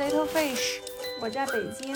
[0.00, 0.80] Little Fish，
[1.20, 1.94] 我在北京。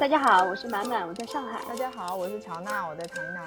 [0.00, 1.62] 大家好，我是满满，我在上海。
[1.68, 3.44] 大家好，我是乔娜，我在台南。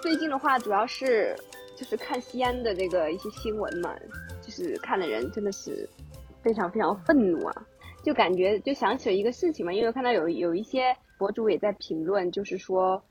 [0.00, 1.34] 最近的话，主要是
[1.74, 3.92] 就是看西安的这个一些新闻嘛，
[4.40, 5.90] 就是看的人真的是
[6.40, 7.66] 非常非常愤怒啊，
[8.04, 13.02] 就感觉就想起了一个事情嘛，因为看到有有一些博主也在评论，就是说，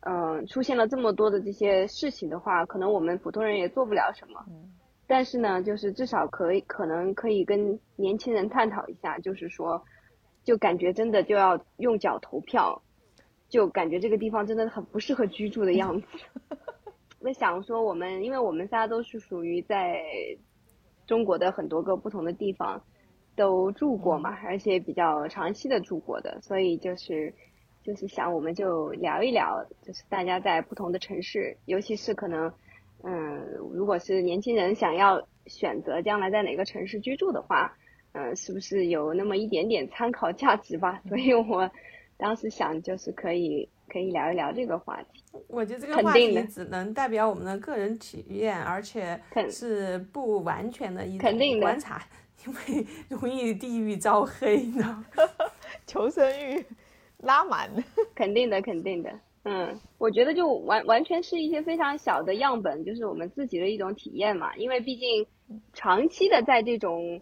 [0.00, 4.44] 嗯，出现了这么多的这些事情的话，可能我们普通人也做不了什么。
[4.48, 4.70] 嗯。
[5.06, 9.82] 但是呢，就是至少可以可能可以跟年轻人探讨一下，就是说。
[10.44, 12.82] 就感觉真的就要用脚投票，
[13.48, 16.06] 就感觉这个地方真的很不适合居住的样子。
[17.20, 20.02] 我想说，我们因为我们仨都是属于在
[21.06, 22.84] 中国的很多个不同的地方
[23.34, 27.34] 都住过嘛，而且比较长期的住过的，所以就是
[27.82, 32.52] 就是想我们就聊一聊，就是大家在不同的城市，尤其是可能
[33.02, 33.40] 嗯，
[33.72, 37.74] 如果是年轻人想要选择将来在哪个城市居住的话。
[38.14, 41.02] 嗯，是不是有那么一点点参考价值吧？
[41.08, 41.68] 所以我
[42.16, 45.20] 当时想，就是可以可以聊一聊这个话题。
[45.48, 49.20] 我觉得这个话题只能代表我们的个人体验，而且
[49.50, 52.06] 是不完全的一种观察，
[52.46, 55.04] 因为 容易地域招黑呢。
[55.84, 56.64] 求生欲
[57.18, 57.68] 拉满。
[58.14, 59.10] 肯定的，肯定的。
[59.42, 64.54] 嗯，我觉得就完完全是一些非常小的样本，就是我们自己的一种体验嘛。
[64.56, 65.26] 因为毕竟
[65.72, 67.20] 长期的在这种。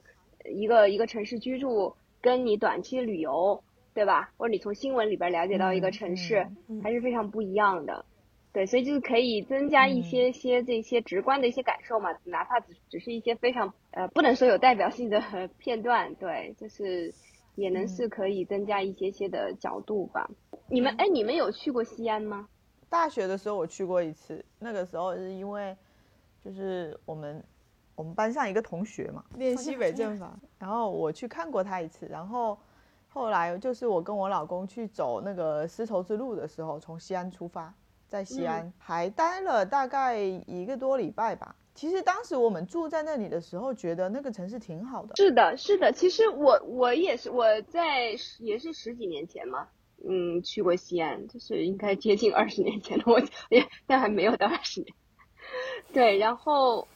[0.50, 3.62] 一个一个城市居住，跟你短期旅游，
[3.94, 4.32] 对吧？
[4.36, 6.46] 或者你从新闻里边了解到一个城市，
[6.82, 8.04] 还是非常不一样的。
[8.52, 15.22] 对，所以就是可以增加一些些这些直观的一些感受嘛，哪怕只只是一些非常呃，不能说有代表性的
[15.58, 17.14] 片段，对，就是
[17.54, 20.30] 也能是可以增加一些些的角度吧。
[20.68, 22.48] 你们哎，你们有去过西安吗？
[22.90, 25.74] 大学的时候我去过一次，那个时候是因为
[26.44, 27.42] 就是我们。
[28.02, 32.58] 我们班上一个同学嘛，练西北阵法，然后我去看过他一次，然后
[33.08, 37.72] 后来就是我跟我老公去走那个丝绸之路的时候，从西安出发，
[38.08, 41.54] 在西安还待了大概一个多礼拜吧。
[41.76, 45.14] 其实当时我们住在那里的时候，觉得那个城市挺好的。
[45.14, 45.92] 是的，是的。
[45.92, 49.68] 其实我我也是我在也是十几年前嘛，
[50.04, 53.04] 嗯，去过西安，就是应该接近二十年前了。
[53.06, 54.92] 我 也但还没有到二十年。
[55.94, 56.88] 对，然后。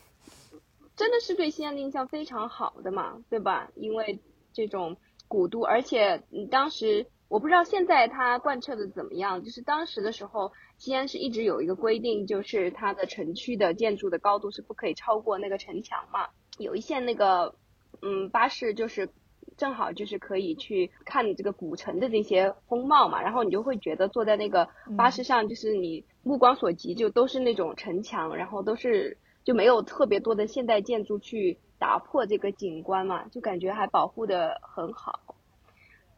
[0.96, 3.70] 真的是对西安的印象非常好的嘛，对吧？
[3.74, 4.18] 因为
[4.54, 4.96] 这种
[5.28, 16.28] 古都，而且当时我不知道现在它贯彻的怎么样，就是当时的时候，西安是一直有一个规定，就是它的城区的建筑的高度是不可以超过那个城墙嘛。
[16.56, 17.54] 有一线那个
[18.00, 19.10] 嗯巴士就是
[19.58, 29.18] 正好就是可以去看这个古城的这些风貌嘛，然后你就会觉得坐在那个巴士上，就是你目光所及就都是那种城墙，然后都是。
[29.46, 35.20] 就没有特别多的现代建筑去打破这个景观嘛，就感觉还保护的很好。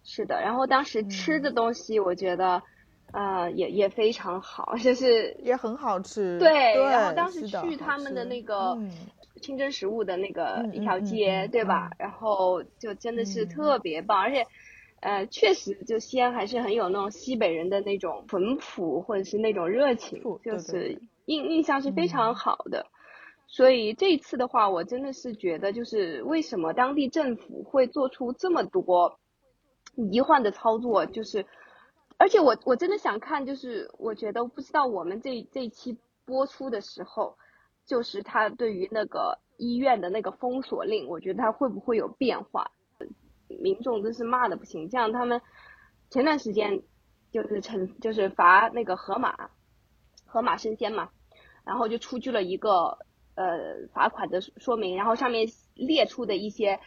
[0.02, 2.62] 是的，然后当时吃的东西，我觉得，
[3.12, 6.38] 呃，也也非常好，就 是也很好吃。
[6.38, 8.78] 对，然后当时去他们的那个
[9.42, 11.90] 清真食物的那个一条街，对吧？
[11.98, 14.46] 然后就真的是特别棒，而且，
[15.00, 22.86] 呃，确实就西安还是很有那种西北人的那种淳朴或者是那种热情，就是印印象是非常好的。
[23.50, 29.18] 所以这一次的话，我真的是觉得，就是为什么当地政府会做出这么多
[29.94, 31.46] 迷幻的操作，就是，
[32.18, 37.38] 而且我我真的想看，就是我觉得不知道我们这这期播出的时候，
[37.86, 42.70] 就是他对于那个医院的那个封锁令，我觉得他会不会有变化？
[43.48, 45.40] 民众真是骂的不行，像他们
[46.10, 46.82] 前段时间
[47.32, 49.48] 就是惩就是罚那个河马，
[50.26, 51.08] 河马生鲜嘛，
[51.64, 52.98] 然后就出具了一个。
[53.38, 56.80] 呃，罚款的说明，然后上面列出的一些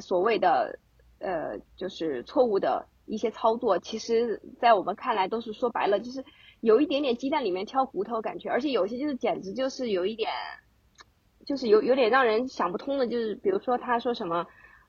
[0.00, 0.78] 所谓的
[1.18, 6.24] 呃，就是错误的一些操作，其实，在我们看来都是说白了，就是
[6.62, 10.30] 有一点点鸡蛋里面挑骨头感觉，而且有些就是简直就是有一点，
[11.44, 14.46] 就是有有点让人想不通的，就是比如说他说什么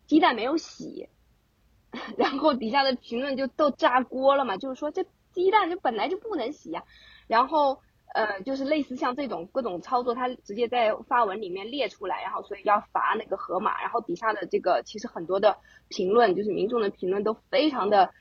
[0.08, 1.10] 鸡蛋没有洗，
[2.18, 5.04] 然后底下的评论就都炸锅了嘛，就是说这
[5.34, 6.86] 鸡蛋就本来就不能洗呀，
[7.28, 7.82] 然后。
[8.14, 15.58] 呃，就是类似像这种各种操作，他直接在发文里面列出来，然后所以要罚那个河马，然后底下的这个其实很多的
[15.90, 18.14] 评论，就是民众的评论都非常的，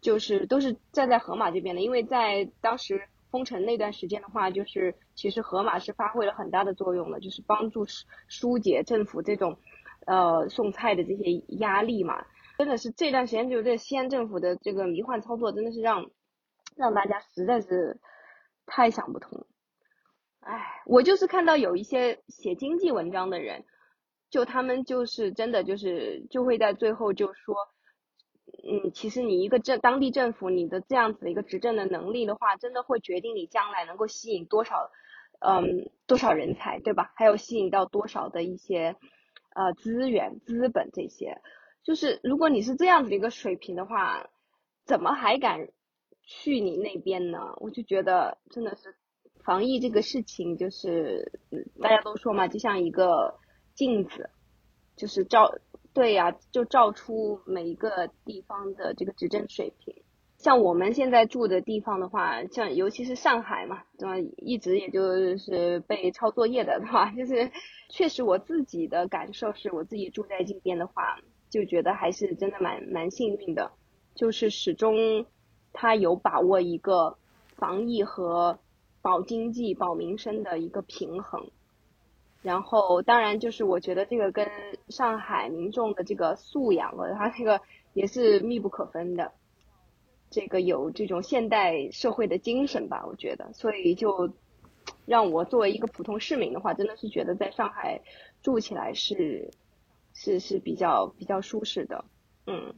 [0.00, 7.86] 就是都是站在河马这边的，因为在当时封城那段时间的话，就是其实河马是发挥了很大的作用的，就是帮助
[8.26, 9.58] 疏解政府这种
[10.06, 12.26] 呃送菜的这些压力嘛，
[12.58, 16.10] 真的是这段时间就是这西安政府的这个迷幻操作，真的是让
[16.74, 18.00] 让大家实在是。
[18.66, 19.46] 太想不通，
[20.40, 23.64] 哎，我就是看到有一些写经济文章的人，
[24.28, 27.54] 就他们就是真的就是就会在最后就说，
[28.68, 34.90] 嗯，其实你一个政当地政府，你的这样子的一个执政的能力的话，真的会决定你将来能够吸引多少，
[35.40, 37.12] 嗯，多少人才，对吧？
[37.14, 38.96] 还有吸引到多少的一些
[39.54, 41.40] 呃资源、资本这些。
[41.84, 44.28] 就是如果你是这样子的一个水平的话，
[44.84, 45.68] 怎么还敢
[46.26, 47.54] 去你那边呢？
[47.56, 48.94] 我就觉得真的是
[49.44, 51.32] 防疫这个事情，就是
[51.80, 53.38] 大家都说嘛，就像一个
[53.74, 54.28] 镜子，
[54.96, 55.54] 就是照。
[55.94, 59.94] 对呀，就照出每一个地方的这个执政水平。
[60.36, 64.30] 像我们现在住的地方的话，像尤其是上海嘛，对吧？
[64.36, 67.10] 一直也就是被抄作业的，对吧？
[67.16, 67.50] 就是
[67.88, 71.18] 确实我自己的感受是，我自己住在这边的话，
[71.48, 73.72] 就觉得还是真的蛮蛮幸运的，
[74.14, 75.24] 就是始终
[75.76, 77.18] 他有把握一个
[77.54, 78.58] 防疫和
[79.02, 81.50] 保经济、保民生的一个平衡。
[82.42, 84.48] 然后，当然就是我觉得这个跟
[84.88, 87.60] 上海民众的这个素养和他这个
[87.92, 89.32] 也是密不可分的，
[90.30, 94.30] 这个有这种现代社会的精神吧，我觉得，所以就
[95.06, 98.00] 让我作为一个普通市民的话，真的是觉得在上海
[98.42, 99.50] 住起来是
[100.14, 102.04] 是是比较比较舒适的，
[102.46, 102.74] 嗯，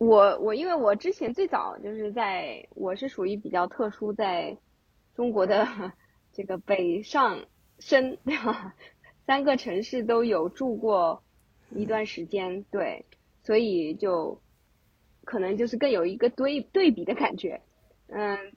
[0.00, 4.56] 我我因为我之前最早就是在我是属于比较特殊，在
[5.14, 5.92] 中国的
[6.32, 7.44] 这个北上。
[7.82, 8.18] 深
[9.24, 11.22] 三个城市都有住过
[11.74, 13.06] 一段时间，对，
[13.42, 14.42] 所以就
[15.24, 17.62] 可能就是更有一个对对比的感觉。
[18.08, 18.52] 嗯，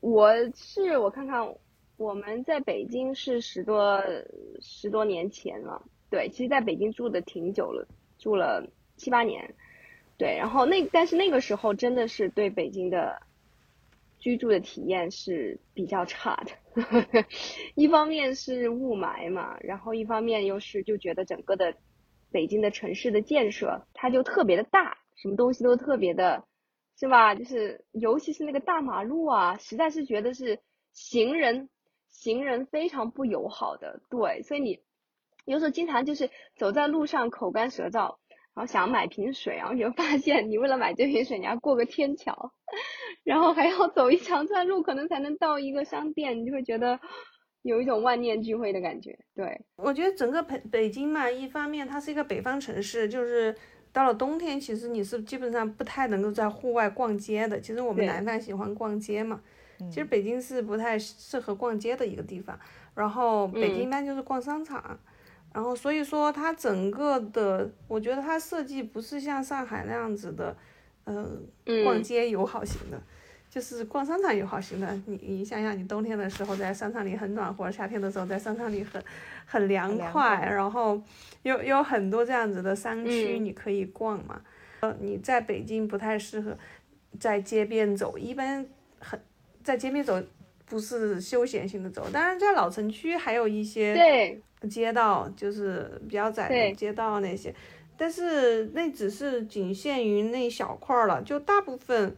[0.00, 1.54] 我是我看看，
[1.96, 4.02] 我们在北京是十多
[4.60, 7.86] 十多年前了，对，其实在北京住的挺久了，
[8.18, 9.54] 住了七八年，
[10.18, 13.22] 对，然后那但是那个时候真的是对北京的。
[14.20, 17.24] 居住的体验是比较差的，
[17.76, 21.72] 一方面是雾霾嘛，然后一方面又是就觉得整个的
[22.32, 26.44] 北京的城市的建设，它就特别的大，什么东西都特别的，
[26.98, 27.36] 是吧？
[27.36, 30.58] 就是尤其是那个大马路啊，实在是觉得是
[30.92, 31.68] 行人
[32.10, 34.80] 行人非常不友好的，对，所以你
[35.44, 38.16] 有时候经常就是走在路上口干舌燥。
[38.58, 42.52] 然后想买瓶水，然后你就发现，你为了买这瓶水，你要过个天桥，
[43.22, 46.98] 然后还要走一长串路，可能才能到一个商店，你就会觉得
[47.62, 49.16] 有一种万念俱灰的感觉。
[49.32, 53.54] 对，我觉得整个北北京嘛，一方面它是一个北方城市，就是
[53.92, 57.60] 到了冬天，其实你是基本上不太能够在户外逛街的。
[57.60, 59.40] 其实我们南方喜欢逛街嘛，
[59.88, 62.58] 其实北京是不太适合逛街的一个地方。
[62.96, 64.98] 然后北京一般就是逛商场。
[65.52, 70.56] 然后所以说它整个的，我觉得它设计不是像上海那样子的，
[71.04, 71.42] 嗯，
[71.84, 73.00] 逛街友好型的，
[73.50, 75.00] 就是逛商场友好型的。
[75.06, 79.02] 你你想想，你冬天的时候在商场里很暖和，夏天的时候在商场里很
[79.46, 81.00] 很凉快，然后
[81.42, 84.40] 有有很多这样子的商区你可以逛嘛。
[84.80, 86.56] 呃，你在北京不太适合
[87.18, 88.64] 在街边走，一般
[89.00, 89.18] 很
[89.64, 90.22] 在街边走
[90.66, 93.94] 不是休闲性的走，当然在老城区还有一些。
[93.94, 94.42] 对。
[94.68, 97.54] 街道就是比较窄的街道那些，
[97.96, 102.16] 但是那只是仅限于那小块儿了，就大部分，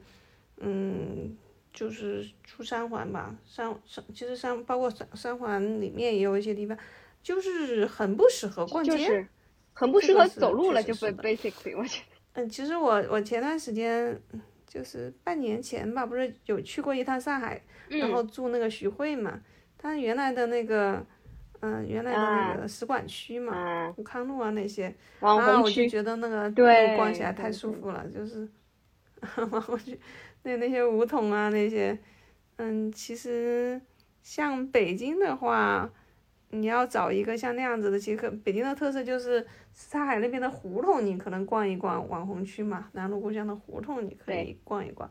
[0.56, 1.37] 嗯，
[1.72, 6.78] 就是出三环吧，三三其实三包括三三环里面也有一些地方，
[7.22, 9.26] 就是很不适合逛街，
[9.75, 12.04] 很不适合走路了，就 basically 我觉得。
[12.40, 14.18] 嗯，其实我我前段时间
[14.66, 19.40] 就是半年前吧，不是有去过一趟上海，然后住那个徐汇嘛，
[19.76, 20.94] 他原来的那个。
[20.94, 21.06] 嗯，
[21.87, 26.64] 原来的那个使馆区嘛，武康路啊那些，啊，我就觉得那个路
[26.97, 28.49] 逛起来太舒服了，就是，
[29.50, 29.99] 往过去，
[30.43, 31.99] 那那些梧桐啊那些，
[32.57, 33.81] 嗯，其实
[34.23, 35.90] 像北京的话，
[36.50, 45.11] 你要找一个像那样子的，其实北京的特色就是上海那边的胡同，你可能逛一逛网红区嘛，南锣鼓巷的胡同你可以逛一逛，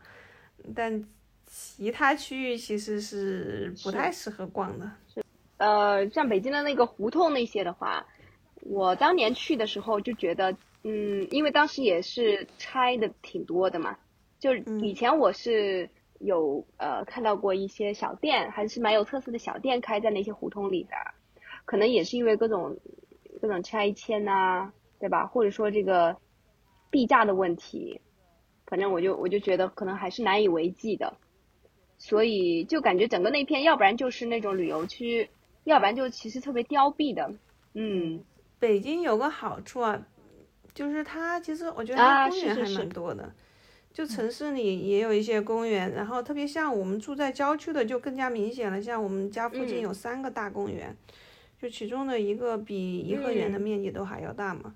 [0.74, 1.04] 但
[1.46, 4.90] 其他区域其实是不太适合逛的。
[5.60, 8.06] 呃，像北京的那个胡同那些的话，
[8.62, 13.98] 我当年去的时候就觉得，嗯，因为当时也是拆的挺多的嘛，
[14.38, 20.96] 就以前我是有呃看到过一些小店，还是蛮有特色的小店开在那些胡同里的，
[21.66, 22.78] 可能也是因为各种
[23.42, 25.26] 各种拆迁呐，对吧？
[25.26, 26.16] 或者说这个
[26.90, 28.00] 地价的问题，
[28.66, 31.18] 反正我就我就觉得可能还是难以为继的，
[31.98, 35.28] 所以就感觉整个那片，要不然就是那种旅游区。
[35.64, 37.32] 要不然就其实特别凋敝的，
[37.74, 38.24] 嗯，
[38.58, 40.06] 北京有个好处啊，
[40.74, 43.32] 就是它其实我觉得它公园还蛮多的，
[43.92, 50.96] 就城市里也有一些公园，然后特别像我们住在郊区的就更加明显了，像我们家附近有三个大公园，
[51.60, 54.74] 就其中的一个比颐和园的面积都还要大嘛，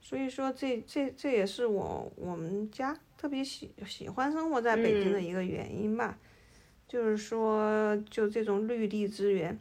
[0.00, 6.16] 所以说这这这也是我我们家特别喜喜欢生活在北京的一个原因吧，
[6.86, 9.58] 就是说就这种绿地资源。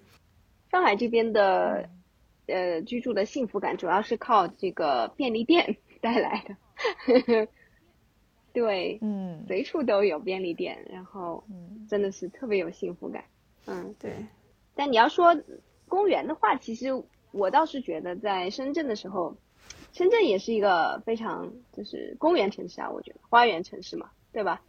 [0.71, 1.89] 上海这边的
[2.47, 7.47] 呃居住的幸福感主要是靠这个便利店 带来的。
[8.53, 11.43] 对，嗯，随处都有便利店，然后
[11.89, 13.23] 真的是特别有幸福感。
[13.65, 14.25] 嗯，对。
[14.75, 15.41] 但你要说
[15.87, 16.89] 公园的话，其实
[17.31, 19.35] 我倒是觉得在深圳的时候，
[19.93, 24.61] 深圳也是一个非常就是公园城市啊，我觉得花园城市嘛，对吧？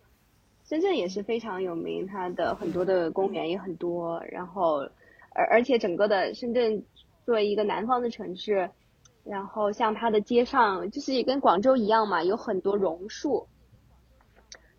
[0.65, 4.89] 深圳也是非常有名，它的很多的公园也很多，然后
[5.35, 6.85] 而而且整个的深圳
[7.25, 8.71] 作为一个南方的城市，
[9.25, 13.47] 然后像它的街上就是也跟广州一样嘛，有很多榕树。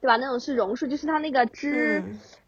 [0.02, 0.18] 对吧？
[0.18, 2.04] 那种是榕树，就是它那个枝，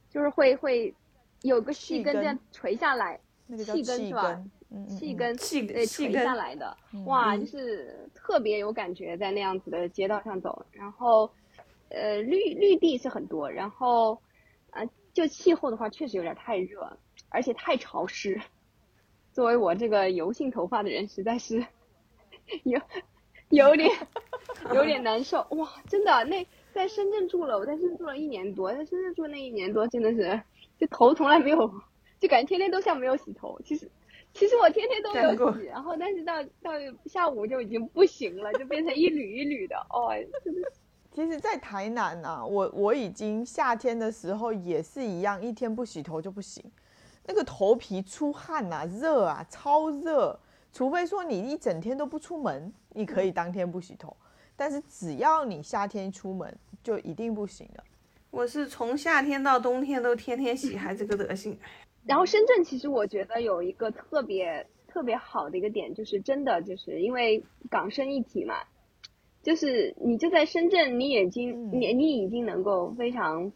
[0.10, 0.94] 就是会会
[1.42, 4.44] 有个细根这样垂下来，细根是吧？
[4.90, 10.66] 细根，细对，垂下来的，哇，就是特别有感觉，在那样子的街道上走。
[10.74, 11.32] 然后，
[11.88, 14.22] 呃，绿绿地是很多，然后，
[14.72, 14.84] 啊，
[15.14, 16.98] 就气候的话，确实有点太热，
[17.36, 18.42] 而且太潮湿。
[19.34, 21.66] 作为我这个油性头发的人，实在是
[22.64, 22.82] 有
[23.50, 23.90] 有点
[24.74, 25.46] 有点难受。
[25.52, 26.48] 哇，真的那。
[26.76, 30.42] 在深圳住了，我在深圳住了一年多，在深圳住那一年多，真的是，
[30.78, 31.74] 就头从来没有，
[32.20, 33.58] 就感觉天天都像没有洗头。
[33.64, 33.90] 其实，
[34.34, 36.72] 其实我天天都有洗，然后但是到到
[37.06, 39.78] 下午就已经不行了，就变成一缕一缕的。
[39.90, 40.12] 哦，
[40.44, 40.70] 真的。
[41.16, 46.62] 其实，在台南啊，我我已经夏天的时候也是一样，一天不洗头就不行，
[47.28, 50.40] 那个头皮出汗呐，热啊，超热。
[50.72, 54.16] 除非说你一整天都不出门，你可以当天不洗头。
[54.58, 57.84] 但是只要你夏天出门，就一定不行的。
[58.30, 61.58] 我是从夏天到冬天都天天洗，还这个德行。
[62.06, 68.56] 然后深圳其实我觉得有一个特别特别好的一个点，就是真的就是因为港深一体嘛，
[69.42, 73.52] 就是你就在深圳，你已经你你已经能够非常，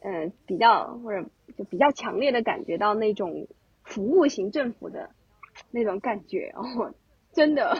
[0.00, 3.46] 嗯，比较或者就比较强烈的感觉到那种
[3.82, 5.10] 服务型政府的
[5.70, 6.94] 那种感觉哦。
[7.32, 7.76] 真的，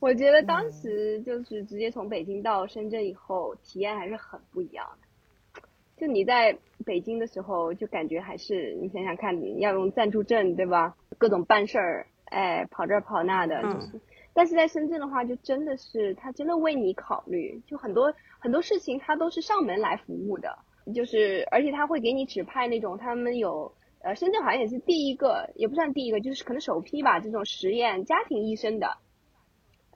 [0.00, 5.62] 我觉得当时就是直接从北京到深圳以后，体验还是很不一样的。
[5.96, 10.94] 就你在北京的时候，就感觉还是你想想看，你要用暂住证，对吧？
[11.18, 14.00] 各种办事儿，哎，跑这跑那的，就是。
[14.32, 20.56] 但是在深圳的话，就真的是他真的为你考虑，就很多很多事情他都是上门来服务的，
[20.92, 23.72] 就是而且他会给你指派那种他们有。
[24.00, 28.96] 呃，深圳好像也是第一个，也不算第一个，就是可能首批吧，这种实验家庭医生的，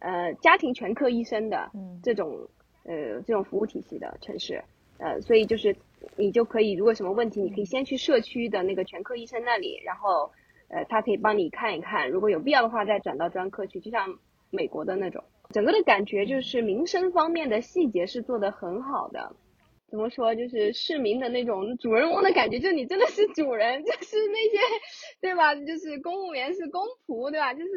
[0.00, 1.70] 呃，家庭全科医生的
[2.02, 2.48] 这种
[2.82, 4.64] 呃这种服务体系的城市，
[4.98, 5.76] 呃，所以就是
[6.16, 10.32] 你就可以，如果什么问题，你可以先去社区的那个全科医生那里，然后
[10.66, 14.18] 呃，他可以帮你看一看，如果有必要的话，再转到专科去，就像
[14.50, 19.36] 美国的那种，整个的感觉就是民生方面的细节是做得很好的。
[19.92, 20.34] 怎么说？
[20.34, 24.58] 就是市民的那种主人翁的感觉，就你真的是主人， 就是那些，
[25.20, 25.54] 对吧？
[25.54, 27.52] 就是公务员是公仆，对吧？
[27.52, 27.72] 就是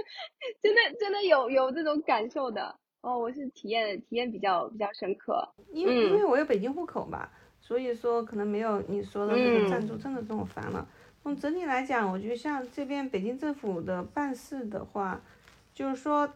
[0.62, 3.18] 真的真的有有这种感受的哦。
[3.18, 7.28] 我是体验体验比较比较深刻，因为因为我有北京户口嘛，
[7.60, 10.88] 所以说可能没有你说的那个暂住证的这么烦了。
[11.22, 15.20] 从整体来讲，我觉得像这边北京政府的办事的话，
[15.74, 16.32] 就是说。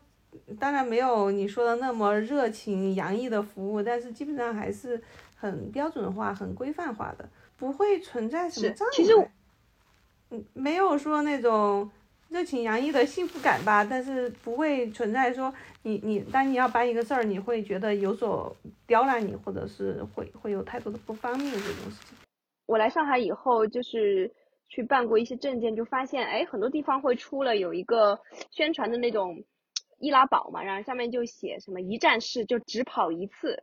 [0.59, 5.03] 当然没有你说的那么热情洋溢的服务，但是基本上还是
[5.37, 8.91] 很标准化、很规范化的，不会存在什么障碍。
[8.93, 9.13] 其实，
[10.31, 11.91] 嗯，没有说那种
[12.29, 15.53] 热情洋溢的幸福感吧，但是不会存在说
[15.83, 22.17] 你你当你要办一个事儿，你会觉得有所刁难你，或者是会会有太多的不方便这种事情。
[22.67, 24.33] 我来上海以后，就是
[24.69, 28.19] 去办过一些证件，就发现哎，很多地方会出了有一个
[28.51, 29.45] 宣传的那种。
[29.99, 33.63] 易拉宝嘛，然后上面就写什么一站式，就只跑一次，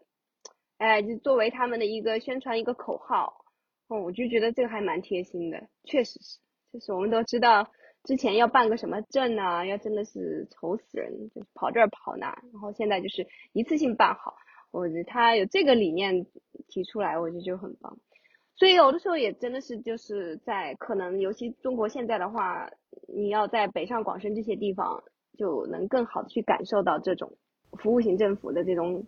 [0.77, 3.45] 哎，就作为他们的一个宣传一个口号，
[3.87, 6.39] 哦，我就觉得这个还蛮贴心的，确实是，
[6.71, 7.69] 就是我们都知道
[8.03, 14.35] 之前要办个什么证啊，要真的是愁死人，就是跑这儿跑那，然后现在就是一次性办好，
[14.71, 16.25] 我觉得他有这个理念
[16.67, 17.97] 提出来，我觉得就很棒，
[18.55, 22.71] 所以有的时候也真的是就是在可能尤其中国现在的话，
[23.07, 25.03] 你要在北上广深这些地方。
[25.37, 27.33] 就能更好的去感受到这种
[27.73, 29.05] 服务型政府的这种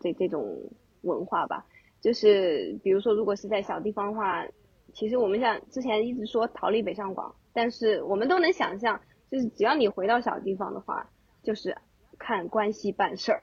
[0.00, 0.70] 这这种
[1.02, 1.66] 文化吧。
[2.00, 4.46] 就是比如说，如果是在小地方的话，
[4.92, 9.00] 其实我们像之前一直说逃离北上广，但是我们都能想象，
[9.30, 11.10] 就是只要你回到小地方的话，
[11.42, 11.76] 就是
[12.18, 13.42] 看关系办事儿，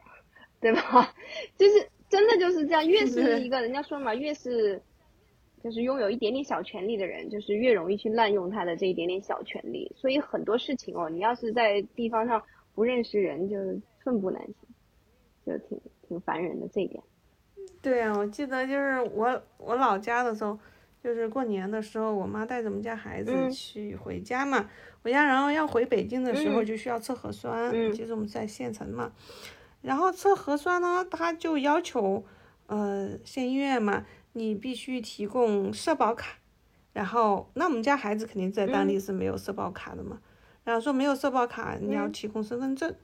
[0.59, 1.13] 对吧？
[1.57, 4.81] 就是真的就是这样，越是一个人家说嘛，越是。
[5.63, 9.91] 就是拥有一点点小权利的人，就是越容易去滥用他的这一点点小权利。
[9.95, 12.41] 所以很多事情哦，你要是在地方上
[12.73, 13.57] 不认识人，就
[14.01, 14.55] 寸步难行，
[15.45, 17.01] 就挺挺烦人的这一点。
[17.81, 20.57] 对啊，我记得就是我我老家的时候，
[21.03, 24.69] 就是过年的时候，我妈带着我们家孩子去回家嘛，
[25.03, 29.11] 回家然后要回北京的时候就需要测核酸，其实我们在县城嘛，
[29.81, 32.23] 然后测核酸呢，他就要求，
[32.67, 36.37] 呃，县医院嘛，你必须提供社保卡，
[36.93, 40.19] 然后那我们家孩子肯定在当地是没有社保卡的嘛，
[40.63, 42.95] 然后说没有社保卡，你要提供身份证。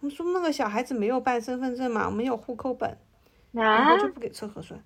[0.00, 2.96] 我们说那个小孩子没有办身份证嘛，我们有户口本，
[3.52, 4.82] 然后就不给测核酸，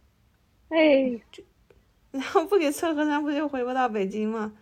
[0.68, 1.42] 哎，就
[2.10, 4.52] 然后不给测核酸，不就回不到北京吗？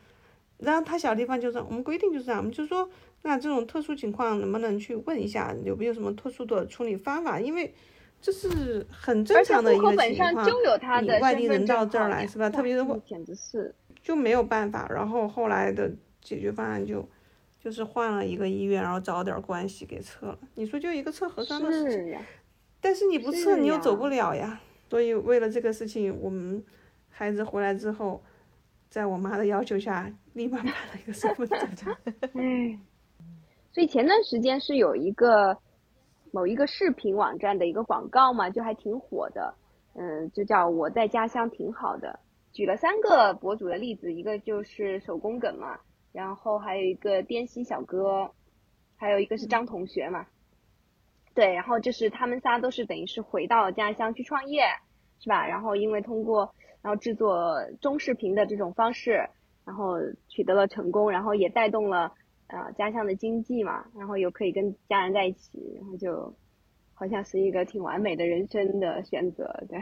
[0.59, 2.88] 然后他小地方就是我们规定就是这样，我们就说
[3.23, 7.40] 那这种特殊情况能不能去问一下有没有什么特殊的处理方法？
[7.40, 7.75] 因为
[8.23, 12.49] 这是很正常的一个情况，你外地人到这儿来是吧？
[12.49, 15.91] 特别是简直是就没有办法，然后后来的
[16.23, 17.07] 解决方案就。
[17.64, 20.38] 就是换了一个医院，然后找点关系给测了。
[20.57, 22.19] 你说就一个测核酸的事情，
[22.81, 24.61] 但是你不测你又走不了呀。
[24.91, 26.61] 所以为了这个事情，我们
[27.09, 28.21] 孩子回来之后，
[28.91, 31.95] 在我妈的要求下，立马办了一个身份证。
[32.35, 32.81] 嗯，
[33.73, 35.57] 所以前段时间是有一个
[36.32, 39.54] 某一个视频网站的一个广告嘛，就还挺火的。
[39.94, 42.18] 嗯，就叫我在家乡挺好的，
[42.52, 45.78] 举了三个博主的例子，一个就是手工梗嘛。
[46.12, 48.32] 然后还有一个滇西小哥，
[48.96, 50.26] 还有一个是张同学嘛，
[51.34, 54.64] 对，然后就是他们仨都是等于是回到家乡去创业，
[55.20, 55.46] 是吧？
[55.46, 59.28] 然后因为通过然后制作中视频的这种方式，
[59.64, 59.96] 然后
[60.28, 62.14] 取得了成功，然后也带动了
[62.52, 66.32] 呃家乡的经济嘛，然后又可以跟家人在一起，然后就
[66.94, 69.80] 好像是一个挺完美的人生的选择，对，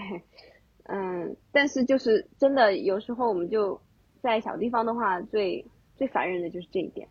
[0.84, 3.78] 嗯，但是就是真的有时候我们就
[4.22, 5.66] 在小地方的话最。
[5.96, 7.06] 最烦人的就是这一点，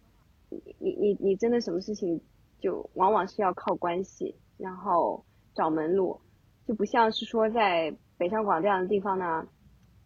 [0.49, 2.19] 你你你你真的什么事情
[2.59, 6.19] 就往往是要靠关系，然后找门路，
[6.65, 9.47] 就不像是说在北上广这样的地方呢，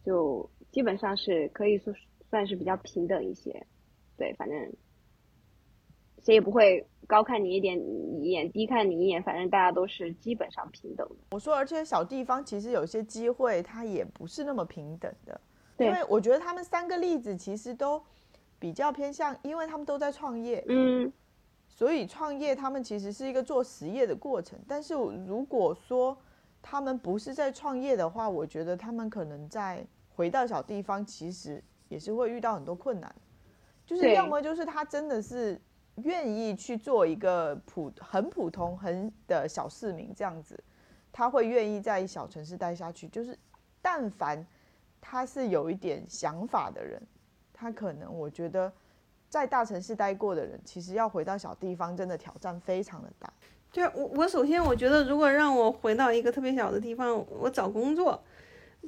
[0.04, 1.94] 就基本上是可以说
[2.30, 3.66] 算是比较平等一些，
[4.18, 4.74] 对，反正
[6.24, 7.78] 谁也不会高看你一点
[8.22, 11.16] 一眼，低看你一眼，反正大家都是基本上平等的。
[11.32, 15.40] 我说，而且小地方其实有些机会它也不是那么平等的，
[15.78, 18.02] 因为我觉得他们三个例子其实都。
[18.60, 21.12] 比较偏向，因为他们都在创业，嗯，
[21.68, 24.58] 所以创业他们其实是一个做实业的过程。
[24.66, 26.18] 但是如果说
[26.62, 33.14] 他们不是在创业的话，我觉得他们可能在回到小地方，其实也是会遇到很多困难。
[33.86, 35.60] 就是要么就是他真的是
[35.96, 40.62] 愿意去做一个普很普通很的小市民这样子，
[41.12, 43.08] 他会愿意在小城市待下去。
[43.08, 43.38] 就是
[43.82, 44.46] 但凡
[45.00, 47.02] 他是有一点想法的人。
[47.56, 48.74] 他可能，我觉得，
[49.30, 53.32] 在大城市待过的人，其实要回到小地方，真的挑战非常的大。
[53.72, 58.22] 对啊，我我首先我觉得，如果让我回到一个特别小的地方，我找工作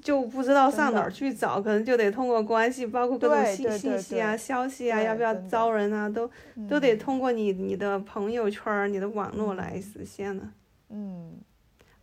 [0.02, 6.30] 就不知道上哪儿去找，可能就得通过关系，包括各种信信息啊、消息啊，要不要招人啊，都
[6.70, 10.48] 都得通过你你的朋友圈、你的网络来实现的。
[10.90, 11.34] 嗯，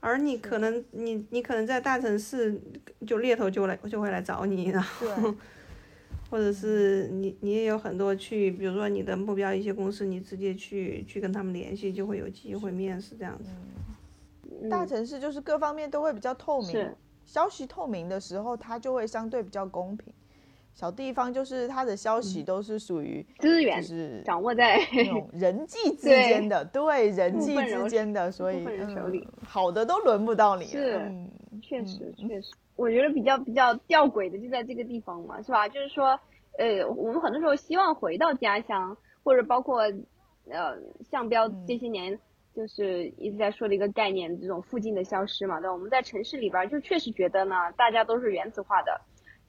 [0.01, 2.61] 而你可能你你可能在大城市，
[3.07, 5.35] 就猎头就来就会来找你，然后。
[6.31, 13.51] 或者是你，你也有很多去，比如说你的目标一些公司，你直接去去跟他们联系，就会有机会面试这样子。
[14.71, 16.91] 大城市就是各方面都会比较透明，
[17.25, 20.13] 消息透明的时候，它就会相对比较公平。
[20.75, 28.67] 小地方就是它的消息都是属于资源，是掌握在那种 人际之间的，对人际之间的，所以
[29.47, 30.65] 好的都轮不到你。
[30.65, 31.11] 是，
[31.63, 32.51] 确实确实。
[32.75, 35.69] 我觉得比较比较吊诡的就在这个地方嘛，是吧？
[35.69, 36.19] 就是说，
[36.57, 39.83] 呃，我们很多时候希望回到家乡，或者包括，
[40.49, 40.75] 呃，
[41.11, 42.19] 向标这些年
[42.55, 45.61] 就是一直在说的一个概念，这种附近的消失嘛。
[45.61, 49.01] 对，我们在城市里边就确实觉得呢，大家都是原子化的，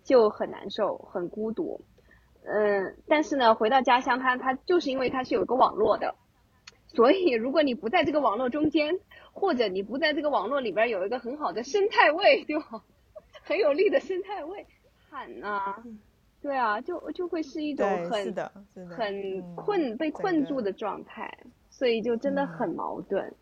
[0.03, 1.81] 就很难受，很孤独。
[2.45, 6.15] 嗯，但是呢，回到家乡，它它就是因为它是有一个网络的，
[6.87, 8.99] 所以如果你不在这个网络中间，
[9.31, 12.83] 或者你不在这个网络里边有一个很好的生态位，对吧？
[13.43, 14.65] 很有力的生态位，
[15.09, 15.83] 喊呐，
[16.41, 18.33] 对啊，就就会是一种很
[18.89, 21.37] 很困被困住的状态，
[21.83, 23.33] 所以就真的很矛盾。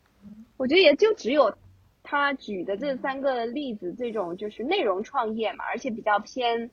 [0.58, 1.54] 我觉得也就只有
[2.02, 6.72] 他举的这三个例子，这种就是内容创业嘛，而且比较偏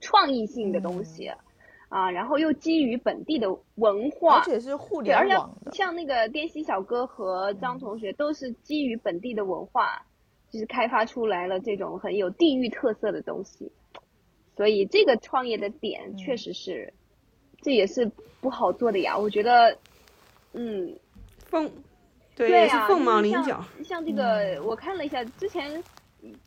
[0.00, 1.30] 创意性的东西
[1.90, 10.06] 啊，然后又基于本地的文化，而且是互联网的，像那个滇西小哥和张同学都是基于本地的文化。
[10.48, 13.70] 就是开发出来了这种很有地域特色的东西，
[14.56, 16.94] 所以这个创业的点确实是，
[17.60, 19.18] 这也是不好做的呀。
[19.18, 19.76] 我觉得，
[20.52, 20.98] 嗯，
[21.46, 21.70] 凤
[22.34, 23.64] 对啊，凤毛麟角。
[23.84, 25.82] 像这个，我看了一下，之前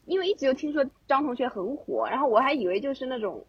[0.06, 3.46] 因为一直有听说张同学很火，然后我还以为就是那种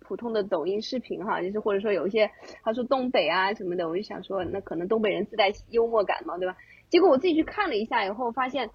[0.00, 2.30] 普通的抖音视频哈，就是或者说有一些
[2.62, 6.56] 他说东北啊什么的，我就想说那可能东北人自带幽默感嘛，对吧？
[6.90, 8.70] 结果我自己去看了一下以后，发现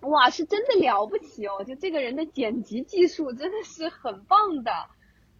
[0.00, 1.64] 哇，是真的了不起哦！
[1.64, 4.72] 就这个人的剪辑技术真的是很棒的，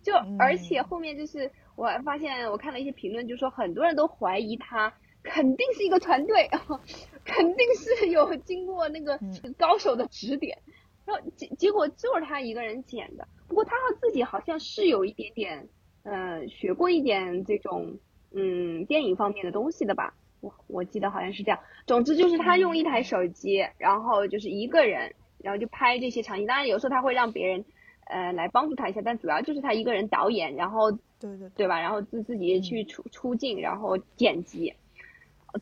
[0.03, 4.93] 就而且后面就是我还发现我看了一些评论，就说很多人都怀疑他。
[5.23, 6.49] 肯定是一个团队，
[7.25, 9.19] 肯定是有经过那个
[9.59, 10.59] 高手的指点，
[11.05, 13.29] 然后结结果就是他一个人剪的。
[13.47, 15.69] 不过他自己好像是有一点点，
[16.05, 17.99] 呃，学过一点这种
[18.33, 20.15] 嗯电影方面的东西的吧？
[20.41, 21.61] 我我记得好像是这样。
[21.87, 26.47] 总之就是他用一台手机，然后就是一个人，然后就拍这些场景。
[26.47, 27.65] 当然有时候他会让别人
[28.09, 31.81] 呃来帮助他一下，但主要就是他一个人导演，然后对对对吧？
[31.81, 34.75] 然后自自己去出出镜，然后剪辑。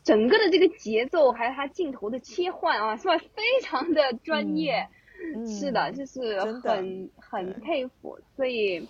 [0.03, 3.17] 整个的这个节奏还有他镜头的切换啊，是吧？
[3.17, 4.87] 非常的专业，
[5.47, 8.19] 是的，就是很很佩服。
[8.35, 8.87] 所以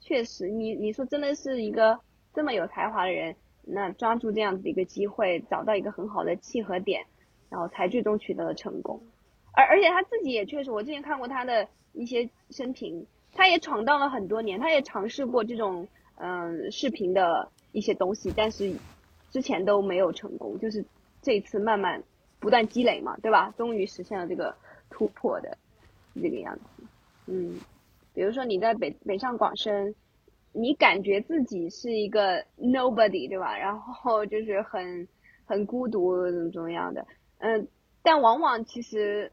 [0.00, 2.00] 确实，你你说真的是一个
[2.32, 7.04] 这么有才华的人，那抓住这样子的一个机会，找到一个很好的契合点，
[7.50, 9.02] 然后才最终取得了成功。
[9.52, 18.74] 而而且他自己也确实，我之前看过他的一些生平，他也闯荡了很多年，他也尝试过这种嗯视频的一些东西，但是。
[19.32, 20.84] 之前都没有成功，就是
[21.22, 22.02] 这次慢慢
[22.40, 23.54] 不断积累嘛，对吧？
[23.56, 24.56] 终于实现了这个
[24.90, 25.56] 突破的
[26.16, 26.82] 这个样子。
[27.26, 27.60] 嗯，
[28.12, 29.94] 比如说你在北北上广深，
[30.50, 33.56] 你感觉自己是一个 nobody，对吧？
[33.56, 35.06] 然后就是很
[35.44, 37.06] 很孤独怎么怎么样的，
[37.38, 37.68] 嗯，
[38.02, 39.30] 但往往其实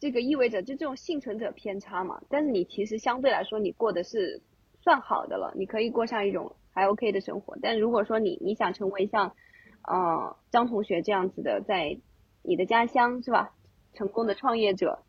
[0.00, 2.22] 这个意味着就这种幸存者偏差嘛。
[2.28, 4.40] 但是你其实相对来说你过的是
[4.82, 6.54] 算好的了，你可以过上一种。
[6.70, 9.34] 还 OK 的生活，但如果说你你想成为像，
[9.82, 11.98] 呃张同学这样子的，在
[12.42, 13.52] 你的家乡是吧，
[13.94, 15.00] 成功的创业者，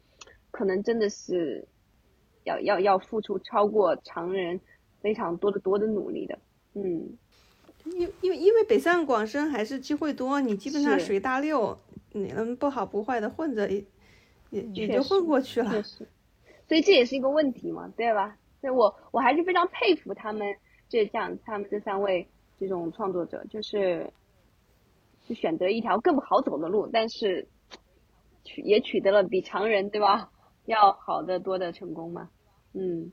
[0.50, 1.68] 可能真的是
[2.44, 4.62] 要要要付出超过常人
[5.00, 6.40] 非常多的多的努力的，
[6.74, 7.16] 嗯，
[7.86, 11.78] 因因为因为北上广深还是机会多，你基本上随大溜，
[12.14, 13.70] 你能不好不坏的混着
[14.50, 18.38] 也也也就混过去了，所以这也是一个问题嘛，对吧？
[18.62, 20.56] 所以我我还是非常佩服他们。
[20.90, 22.28] 就像他们这三位
[22.60, 24.12] 这种创作者，就是
[25.22, 27.48] 去选择一条更不好走的路，但是
[28.44, 30.32] 取也取得了比常人对吧
[30.66, 32.32] 要好的多的成功嘛，
[32.74, 33.12] 嗯，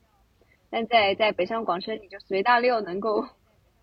[0.70, 3.26] 但在在北上广深，你就随大溜能够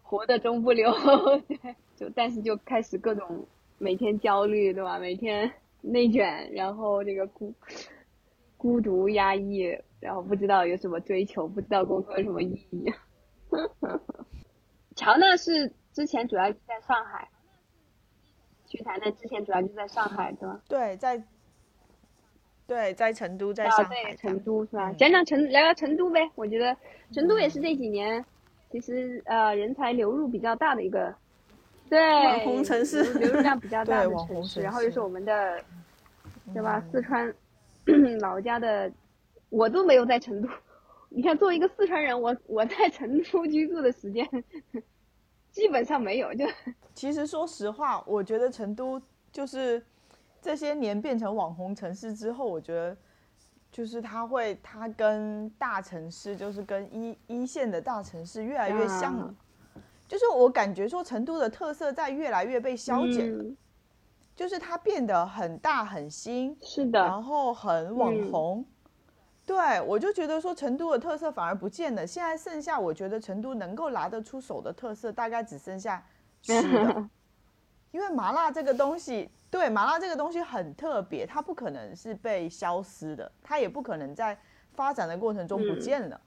[0.01, 0.91] 活的中不溜，
[1.47, 3.45] 对，就但是就开始各种
[3.77, 5.51] 每天焦虑对吧，每天
[5.83, 7.53] 内卷，然后这个孤
[8.57, 12.91] 孤独压抑，然后不知道有什么追求，不知道工作有什么意义。
[14.95, 17.29] 乔纳是之前主要在上海，
[18.65, 20.61] 徐台的之前主要就在上海，对吧？
[20.67, 21.23] 对，在
[22.65, 24.93] 对在成都，在上海，成都是吧？
[24.93, 26.21] 讲讲成聊聊成都呗。
[26.35, 26.75] 我觉得
[27.11, 28.23] 成都也是这几年
[28.71, 31.13] 其实呃人才流入比较大的一个
[31.89, 34.61] 对网红城市，流入量比较 大的城市。
[34.61, 35.63] 然后又是我们的
[36.51, 36.83] 对吧？
[36.91, 37.33] 四川
[38.19, 38.91] 老家的，
[39.49, 40.49] 我都没有在成都。
[41.09, 44.27] 你看，作为一个四川人，我我在成都 居住的时间
[45.51, 46.33] 基本上没有。
[46.33, 46.45] 就
[46.95, 48.99] 其实说实话，我觉得成都
[49.31, 49.83] 就是
[50.41, 52.97] 这些年变成网红城市之后，我觉得
[53.71, 59.33] 就是它会，它跟大城市，就是跟一一线的大城市越来越像了。
[60.07, 63.55] 就是我感觉说，成都的特色在越来越被消减，
[64.35, 68.65] 就是它变得很大很新，是的，然后很网红。
[69.45, 72.07] 对，我就觉得说成都的特色反而不见了。
[72.07, 76.03] 现在剩下，我觉得成都能够拿得出手的特色，大概只剩下
[76.41, 77.09] 吃的。
[77.91, 84.35] 因为麻辣这个东西，对麻辣这个东西很特别，它不可能是被消失的，它也不可能在
[84.71, 86.19] 发展的过程中不见了。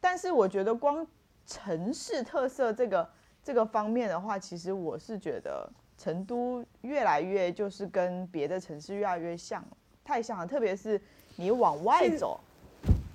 [0.00, 1.06] 但是我觉得光
[1.46, 3.08] 城市特色这个
[3.42, 9.64] 这个方面的话，其实我是觉得成都越来越就是跟别的城市越来越像，
[10.04, 11.00] 太像了，特别是
[11.36, 12.40] 你往外走。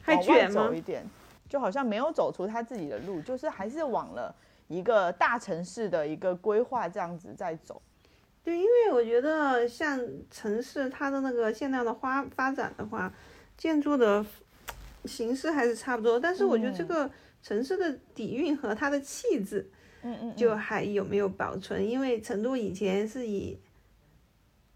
[0.08, 1.06] 往外走一点，
[1.48, 4.36] 就好像没有走出他自己的路，就是还是往了
[4.68, 7.80] 一个大城市的一个规划这样子在走。
[8.44, 13.14] 对，因为我觉得像城市它的那个现在的发发展的话，
[13.56, 14.26] 建筑的
[15.06, 17.10] 形式还是差不多，但是我觉得这个
[17.44, 21.88] 城市的底蕴和它的气质，嗯嗯，就还有没有保存？
[21.88, 23.58] 因为成都以前是以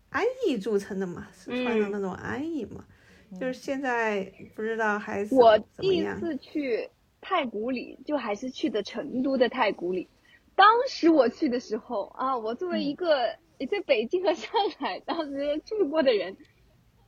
[0.09, 2.85] 安逸著称的嘛，四川的那种安逸嘛。
[3.39, 10.07] 就是现在不知道还是我第一次去太古里，就还是去的成都的太古里。
[10.55, 13.35] 当时我去的时候啊，我作为一个
[13.69, 16.37] 在北京和上海当时住过的人，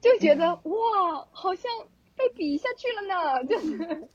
[0.01, 1.71] 就觉得哇，好像
[2.15, 4.09] 被比下去了呢，就是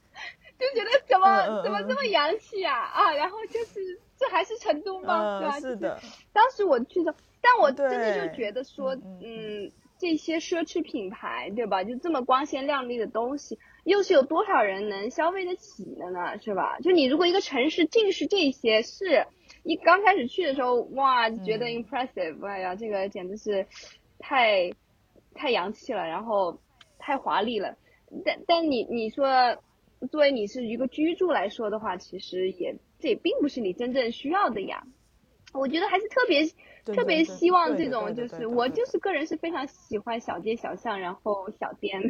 [0.63, 3.13] 就觉得怎么怎么这么洋气啊啊！
[3.15, 5.41] 然后就是这还是成都吗？
[5.41, 5.61] 对吧？
[5.61, 6.01] 是的。
[6.33, 11.83] 当时我去的，但我真的就觉得说，嗯，这些奢侈品牌，对吧？
[11.85, 16.39] 就这么光鲜亮丽的东西，又是有多少人能消费得起的呢？
[16.41, 16.79] 是吧？
[16.81, 19.27] 就你如果一个城市尽是这些，是。
[19.65, 23.65] 一刚开始去的时候，哇，觉得 impressive，哎呀，这个简直是
[24.19, 24.73] 太
[25.35, 26.59] 太洋气了，然后
[26.99, 27.77] 太华丽了。
[28.25, 29.57] 但但你你说，
[30.11, 34.83] 作为你是一个居住来说的话，其实也这也并不是你真正需要的呀。
[35.53, 36.43] 我觉得还是特别
[36.95, 42.01] 特别希望这种，就是我就是个人是非常喜欢小街小巷，然后小店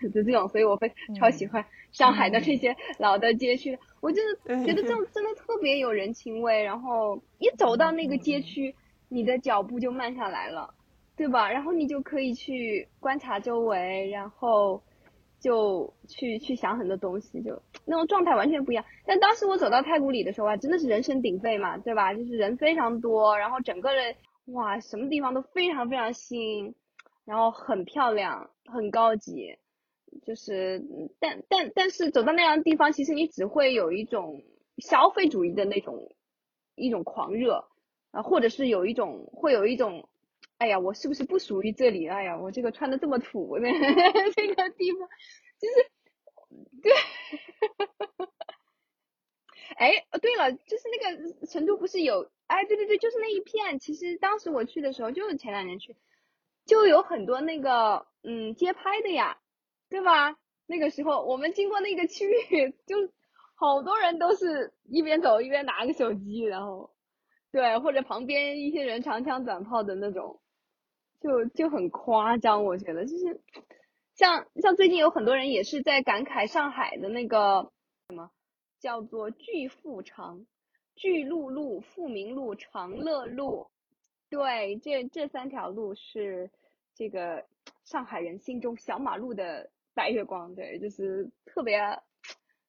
[0.00, 3.78] 的这种，所以我会超喜欢上海的这些老的街区。
[4.00, 8.74] 我就是觉得这种 真的特别有人情味，然后一走到那个街区，
[9.08, 10.72] 你的脚步就慢下来了，
[11.16, 11.52] 对吧？
[11.52, 14.82] 然后你就可以去观察周围，然后。
[15.38, 18.84] 就去去想很多东西，就那种状态完全不一样。
[19.04, 22.14] 但当时我走到太古里的时候啊，真的是人声鼎沸嘛，对吧？
[22.14, 26.74] 就是人非常多，然后整个人哇，什么地方都非常非常新，
[27.24, 29.56] 然后很漂亮，很高级。
[30.24, 30.82] 就是
[31.20, 34.42] 但但但是走到那样的地方，其实你只会有一种
[34.78, 36.14] 消费主义的那种
[36.74, 37.68] 一种狂热
[38.10, 40.08] 啊，或者是有一种会有一种。
[40.58, 42.08] 哎呀，我是不是不属于这里？
[42.08, 43.68] 哎呀，我这个穿的这么土，呢
[44.34, 45.08] 这个地方，
[45.60, 45.90] 就是
[46.82, 46.92] 对，
[49.76, 49.92] 哎，
[50.22, 52.30] 对了，就是那个成都不是有？
[52.46, 53.78] 哎，对对对，就是那一片。
[53.78, 55.94] 其实当时我去的时候，就是前两年去，
[56.64, 59.38] 就有很多那个嗯街拍的呀，
[59.90, 60.36] 对吧？
[60.66, 62.96] 那个时候我们经过那个区域，就
[63.56, 66.90] 好多人都是一边走一边拿个手机，然后
[67.52, 70.40] 对，或者旁边一些人长枪短炮的那种。
[71.26, 73.40] 就就很夸张，我觉得就是
[74.14, 77.72] 像像最近有很多人也是在感慨上海的那个
[78.08, 78.30] 什么
[78.78, 80.46] 叫做巨富长
[80.94, 83.66] 巨鹿路、富民路、长乐路，
[84.30, 86.48] 对，这这三条路是
[86.94, 87.44] 这个
[87.84, 91.80] 上海人心中小马路的白月光，对，就是特别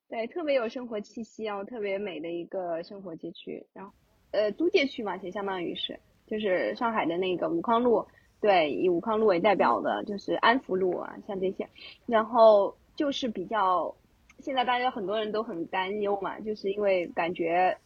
[0.09, 3.93] 对特别有生活气息，然后特别美的一个生活街区，然后
[4.31, 8.07] 呃租界区嘛，其实相当于是就是上海的那个武康路。
[8.39, 11.67] 对，以武康路为代表的就是安福路啊，像这些，
[12.05, 13.95] 然后就是比较，
[14.39, 17.77] 现在大家很多人都很担忧嘛，就是因为感觉，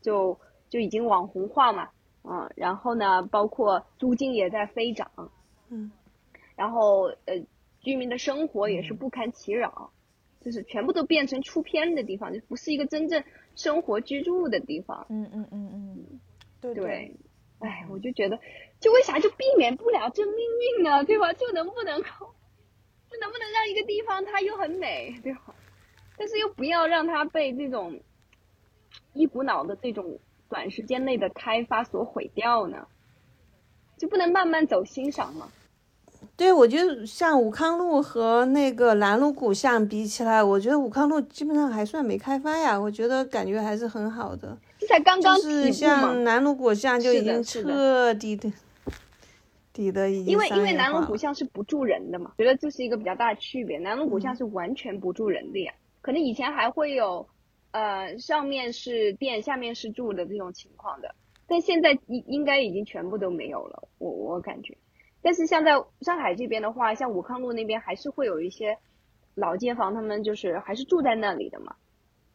[0.00, 0.36] 就
[0.68, 1.90] 就已经网红化嘛，
[2.24, 5.10] 嗯，然后呢，包括租金也在飞涨，
[5.68, 5.92] 嗯，
[6.56, 7.40] 然后呃，
[7.80, 9.92] 居民的生活也是不堪其扰，
[10.40, 13.22] 就是全部都变成出片的地方，就不是一个真正
[13.54, 16.20] 生活居住的地方，嗯嗯嗯嗯，
[16.60, 16.74] 对。
[16.74, 17.16] 对。
[17.62, 18.38] 哎，我就觉得，
[18.80, 21.04] 就为啥就避免不了这命运呢？
[21.04, 21.32] 对吧？
[21.32, 25.54] 就能不能，就能不能让一个地方它又很美，对吧？
[26.18, 28.00] 但是又不要让它被这种
[29.14, 32.86] 一股脑的这种短时间内的开发所毁掉呢？
[33.96, 35.48] 就不能慢慢走欣赏吗？
[36.36, 42.80] 对，我觉得像武康路和那个南锣鼓巷比起来，我觉得武康路基本上还算没开发呀。
[42.80, 44.58] 我觉得感觉还是很好的。
[44.86, 48.52] 才刚刚就是像南锣鼓巷就已经彻底的，
[49.72, 53.78] 底的已经因为因为南锣鼓巷是不住人的嘛，觉得这是一个比较大的区别。
[53.78, 57.26] 南锣鼓巷是完全不住人的呀，可能以前还会有，
[57.70, 61.14] 呃，上面是店，下面是住的这种情况的，
[61.46, 64.76] 但现在应应该已经全部都没有了，我我感觉。
[65.22, 68.76] 但是像在上海这边的话，像武康路那边还是会有一些
[69.34, 71.76] 老街坊，他们就是还是住在那里的嘛。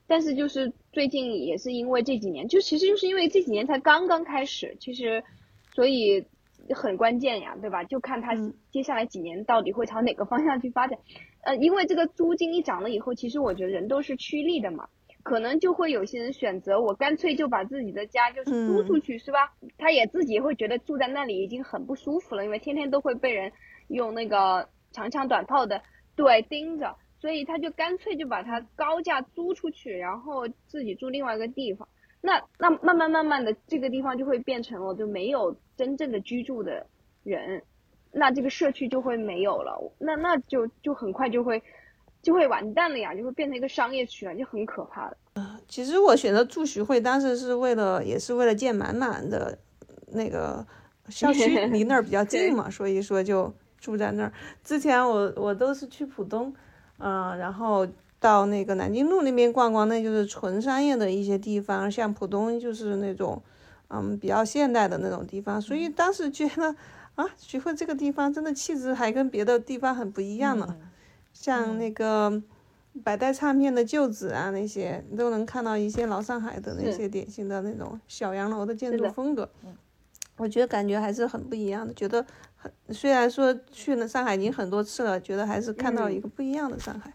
[0.08, 5.24] 但是就是最近也是因为这几年，就其实就是因为这几年才刚刚开始，其实
[5.76, 6.26] 所以
[6.74, 7.84] 很关键呀，对吧？
[7.84, 8.34] 就看它
[8.72, 10.98] 接下来几年到底会朝哪个方向去发展。
[11.42, 14.88] 呃，因为这个租金一涨了以后，其实我觉得人都是趋利的嘛，
[15.24, 19.54] 可能就会有些人选择我干脆就把自己的家就是租出去，是吧？
[19.78, 23.52] 他也自己会觉得住在那里已经很不舒服了，因为天天都会被人
[23.90, 25.82] 用那个长枪短炮的
[26.16, 26.96] 对盯着。
[27.20, 31.88] 所以他就干脆就把它高价租出去，然后自己住另外一个地方。
[32.22, 36.86] 那那慢慢慢慢的，这个地方就会变成了就没有真正的居住的
[37.24, 37.62] 人，
[38.12, 39.80] 那这个社区就会没有了。
[40.00, 41.62] 那那就就很快就会
[42.22, 45.18] 就会完蛋了呀，就会变成一个商业区了，就很可怕的。
[45.68, 49.58] 其实我选择住徐汇，当时是为了也是为了建满满的
[50.14, 50.66] 那个
[51.10, 54.34] 校区， 离那儿比较近嘛，所以说就住在那儿。
[54.64, 56.54] 之前我我都是去浦东。
[57.00, 57.88] 嗯，然后
[58.20, 63.42] 到那个南京路那边逛逛，那就是纯商业的一些地方，像浦东就是那种，
[63.90, 66.76] 嗯，比较现代的那种地方，所以当时觉得
[67.16, 70.76] 啊，徐汇这个地方真的气质还跟别的地方很不一样呢。
[71.34, 72.42] 像那个
[73.04, 79.48] 百代唱片的旧址啊，那些你都能看到一些老上海的那些典型的那种小洋楼的建筑风格。
[80.38, 82.57] 我觉得感觉还是很不一样的，觉得很
[82.90, 87.14] 虽然说去了上海已经很多次了，觉得还是看到一个不一样的上海，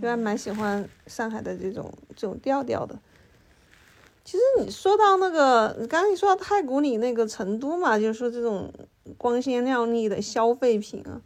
[0.00, 2.98] 就还蛮喜欢上海的这种这种调调的。
[4.24, 8.72] 其实你说到那个，你刚才说到太古里那个成都嘛，就是说这种
[9.18, 11.20] 光鲜亮丽的消费品啊。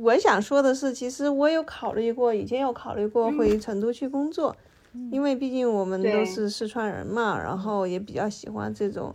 [0.00, 4.54] 我想说的是，其实我有考虑过，以前有考虑过回成都去工作，
[5.10, 9.14] 因为毕竟我们都是四川人嘛，然后也比较喜欢这种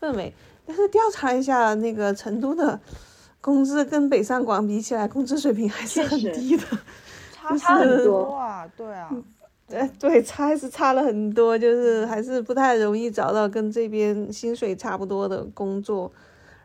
[0.00, 0.32] 氛围。
[0.70, 2.78] 但是调查一下，那个成都的
[3.40, 6.62] 工资跟北上广比起来，工资水平还是很低的，
[7.32, 9.10] 差差很多啊，对啊。
[9.72, 16.12] 哎，对，差还是差了很多，就是还是不太容易找到跟这边薪水差不多的工作。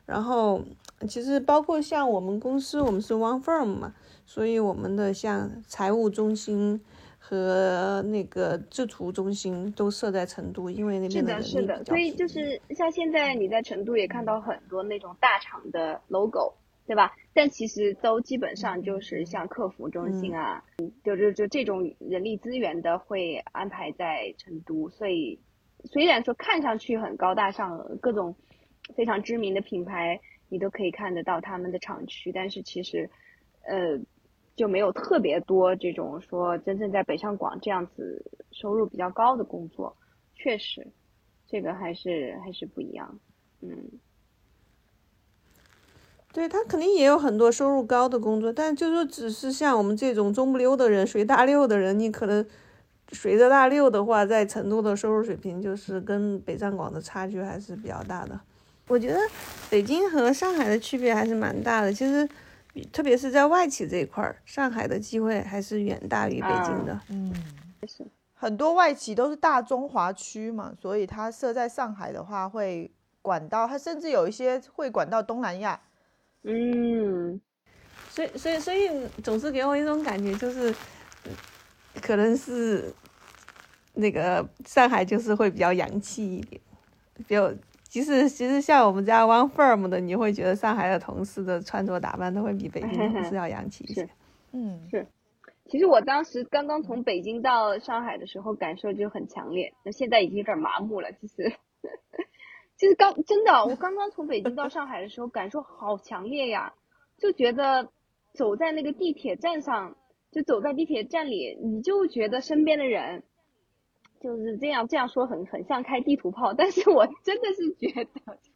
[0.06, 0.62] 然后，
[1.10, 6.80] 其实包括像我们公司，我们是 One Firm 嘛，所以我们的像财务中心
[7.28, 11.86] 和那个制图中心都设在成都，因为那边的是的，是的。
[11.86, 16.54] 所以就是像现在你在成都也看到很多那种大厂的 logo。
[16.88, 17.16] 对吧？
[17.34, 20.64] 但其实都基本上就是像客服中心啊，
[21.04, 24.88] 就就就这种人力资源的会安排在成都。
[24.92, 25.40] 所以
[25.86, 28.36] 虽然说看上去很高大上，各种
[28.96, 33.10] 非常知名的品牌你都可以看得到他们的厂区，但是其实
[33.64, 33.98] 呃
[34.56, 39.96] 就没有特别多这种说真正在北上广这样子收入比较高的工作。
[40.36, 40.88] 确实，
[41.48, 43.20] 这个还是还是不一样。
[43.62, 43.84] 嗯。
[46.32, 52.46] 对他肯定也有很多收入高的工作，但就说只是像我们这种中不溜的人，随大溜的人，你可能
[53.14, 58.38] 随着大溜的话，在成都的收入水平就是跟北上广的差距还是比较大的。
[58.90, 59.18] 我觉得
[59.70, 62.28] 北京和上海的区别还是蛮大的，其实
[62.92, 67.00] 特别是在外企这一块儿，上海的机会还是远大于北京的。
[67.10, 67.34] 嗯，
[67.88, 75.80] 是很多外企都是大中华区嘛，所以它设在上海的话会管到，它甚至有一些会管到东南亚。
[76.44, 77.40] 嗯，
[78.10, 78.90] 所以所以所以
[79.24, 80.76] 总是给我一种感觉，就是
[82.02, 82.94] 可能是
[83.94, 86.62] 那个上海就是会比较洋气一点，
[87.28, 87.58] 就
[87.96, 94.10] 其实其实像我们家 One Firm 的，你会觉得上海的同事的穿着打扮都会比北京同事 要洋气一些。
[94.52, 95.08] 嗯，是。
[95.64, 101.54] 其实我当时刚刚从北京到上海的时候，感受就很强烈，那现在已经有点麻木了，其实。
[102.78, 106.74] 就是刚真的，我刚刚从北京到上海的时候，感受好强烈呀，
[107.18, 107.88] 就觉得
[108.34, 109.96] 走在那个地铁站上，
[110.34, 113.24] 就走在地铁站里，你就觉得身边的人
[114.22, 118.10] 就是这样这样说很很像开地图炮，但是我真的是觉得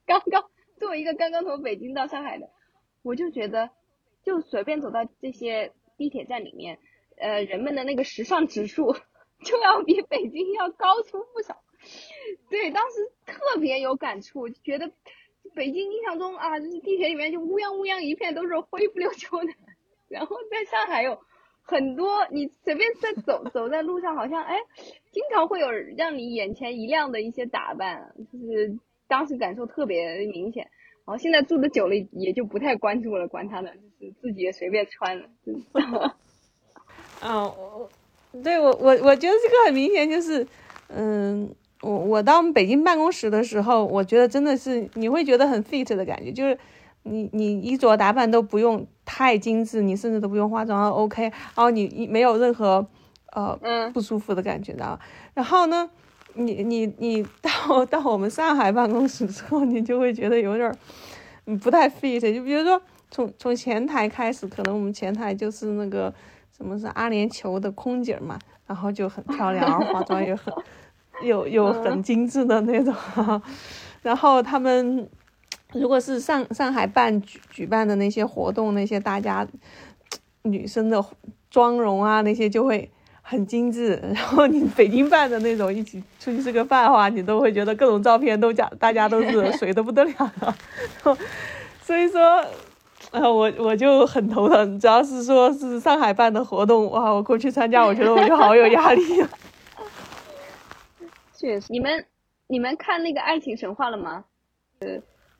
[0.05, 2.49] 刚刚作为一个刚刚从北京到上海的，
[3.03, 3.69] 我就觉得
[4.23, 6.79] 就随便走到这些地铁站里面，
[7.17, 8.93] 呃，人们的那个时尚指数
[9.43, 11.61] 就要比北京要高出不少。
[12.49, 14.91] 对，当时特别有感触，觉得
[15.55, 19.53] 北京印象中啊，就是地铁里面就乌泱乌泱一片都是灰不溜秋的，
[20.09, 21.19] 然后在上海有
[21.69, 24.55] 很多，你随便在走走在路上，好像哎，
[25.11, 28.75] 经常会有让你眼前一亮的一些打扮，就是
[29.07, 30.63] 当时感受特别明显。
[31.05, 35.29] 然后现在住的久了，也就不太关注了，管他呢，就是自己也随便穿了。
[37.21, 37.89] 嗯，我，
[38.43, 40.47] 对我我我觉得这个很明显就是，
[40.89, 41.53] 嗯。
[41.81, 46.59] 我我到北京办公室的时候，我觉得真的是你会觉得很 fit 的感觉，就是
[47.03, 52.85] 你你衣着打扮都不用太精致，你甚至都不用化妆，OK，然后你没有任何
[53.33, 53.57] 呃
[53.93, 54.99] 不舒服的感觉，的
[55.33, 55.89] 然后呢，
[56.33, 60.73] 你你你到 到我们上海办公室之后，你就会觉得有点
[61.61, 66.13] 不太 fit，就比如说从从前台开始，可能我们前台就是那个
[66.55, 68.37] 什么是阿联酋的空姐嘛，
[68.67, 70.53] 然后就很漂亮，然后化妆也很。
[71.21, 72.95] 有有很精致的那种，
[74.01, 75.05] 然后他们
[75.73, 79.47] 如果是上上海办举举办的那些活动，那些大家
[80.43, 81.03] 女生的
[81.51, 82.89] 妆容啊，那些就会
[83.21, 84.01] 很精致。
[84.15, 90.33] 然后你北京办的那种一起出去吃个饭的话，你都会觉得各种照片都假，大家都是水的不得了。
[91.83, 92.43] 所以说，
[93.11, 99.29] 呃，我我就很头疼，只要是说是上海办的活动，哇，我过去参加，我觉得我就好有压力啊。
[101.37, 102.05] 确实，你们
[102.47, 104.25] 你们看那个《爱情神话》了吗？
[104.79, 104.87] 呃，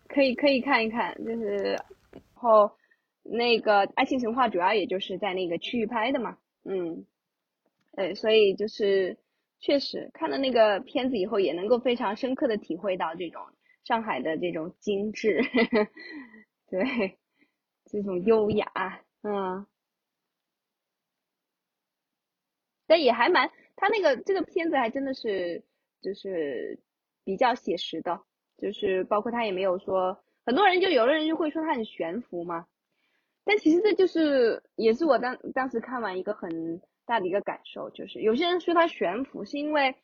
[0.10, 1.55] 可以可以看一看，就是，
[2.12, 2.72] 然后
[3.24, 7.05] 那个《爱情神话》主要也就是在那个区域拍的嘛，嗯，
[7.95, 9.18] 对，所以就是
[9.60, 13.41] 确实看了那个片子以后，也能够非常深刻的体会到这种
[13.84, 15.41] 上海的这种精致，
[16.70, 17.18] 对，
[17.86, 19.68] 这种优雅，嗯，
[22.88, 25.64] 但也还蛮，他那个这个片子还真的是
[26.01, 26.80] 就是
[27.24, 28.24] 比较写实的，
[28.62, 32.68] 就是包括他也没有说，很多人就有的人就会说他很悬浮嘛，
[33.45, 39.95] 但其实这就是也是我当当时看完一个很大的一个感受，就是有些人说他悬浮是因为，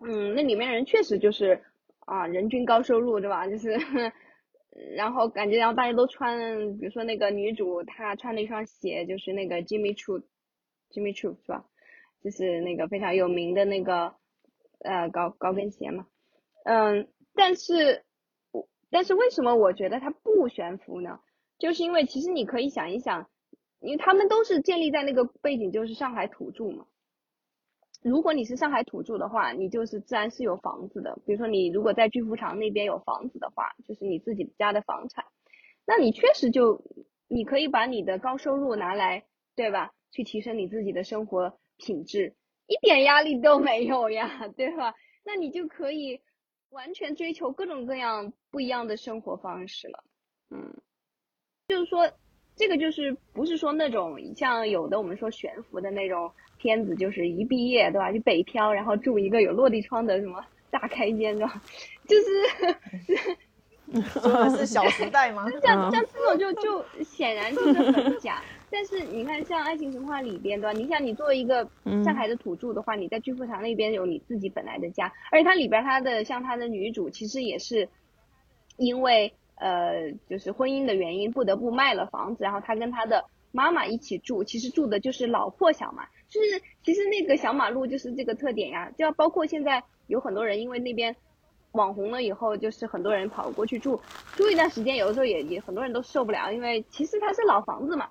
[0.00, 1.62] 嗯，那里面人确实就是。
[2.04, 3.46] 啊，人均高收入对吧？
[3.46, 3.78] 就是，
[4.96, 11.64] 然后感觉然后大家都穿，比如说那个女主她穿的一双鞋就是那个 Jimmy Choo，Jimmy Choo 是吧？
[12.20, 14.16] 就是那个非常有名的那个
[14.80, 16.08] 呃高高跟鞋嘛。
[16.64, 18.04] 嗯，但是，
[18.50, 21.20] 我但是为什么我觉得它不悬浮呢？
[21.58, 23.28] 就是因为其实你可以想一想，
[23.80, 26.86] 因为他们都是建立在那个背景，就是上海土著嘛。
[28.02, 31.16] 如果你是上海土著的话，你就是自然是有房子的。
[31.24, 35.24] 比如说你如果在巨富场那边有房子的话，就是你自己家的房产，
[35.86, 36.82] 那你确实就
[37.28, 39.24] 你可以把你的高收入拿来，
[39.54, 39.92] 对吧？
[40.10, 42.34] 去提升你自己的生活品质，
[42.66, 44.94] 一点压力都没有呀，对吧？
[45.24, 46.20] 那你就可以
[46.72, 50.04] 完全追求各种各样不一样的生活方式了。
[50.50, 50.74] 嗯，
[51.68, 52.10] 就是说
[52.56, 56.32] 这个就是不是说那种像有的我们说悬浮的那种。
[56.58, 61.60] 片子就是一毕业对吧，就北漂，然后住一个有落地窗的什么大开间，对吧？
[62.06, 62.24] 就是，
[64.56, 65.50] 是小时代吗？
[65.60, 68.40] 像像这种就就显然就是很假。
[68.72, 70.72] 但是你看像爱情神话里边，对吧？
[70.72, 71.68] 你想你作为一个
[72.04, 77.88] 上海的土著的话，你在巨富堂那边有你自己本来的家，而且它里边它的像它的女主其实也是
[78.78, 86.04] 因为呃就是婚姻的原因不得不卖了房子，然后她跟她的妈妈一起住，其实住的就是老破小嘛。
[86.28, 91.14] 就是其实那个小马路就是这个特点呀，就要包括现在有很多人因为那边
[91.72, 94.00] 网红了以后，就是很多人跑过去住
[94.34, 98.08] 住一段时间，有的时候也也很多人都受不了，因为其实它是老房子嘛，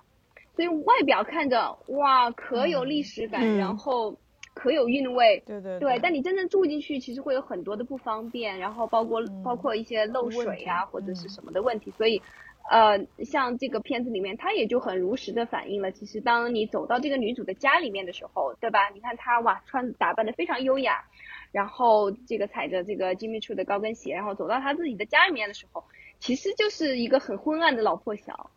[0.54, 4.16] 所以外表看着哇可有历史感，然后
[4.54, 12.22] 可有韵味，对对对，但你真正住进去，其实会有很多的不方便，然后包括包括一些漏水啊或者是什么的问题，所以。
[12.70, 18.88] 呃，像这个片子里面，它也就很如实的反映了，其实当你走到这个女主的家里面的时候，对吧？
[18.94, 21.02] 你看她哇，穿打扮的非常优雅，
[21.50, 25.82] 然后这个踩着这个 Jimmy Choo 的高跟鞋，然后走到她自己的家里面的时候，
[26.20, 28.52] 其实就是一个很昏暗的老破小，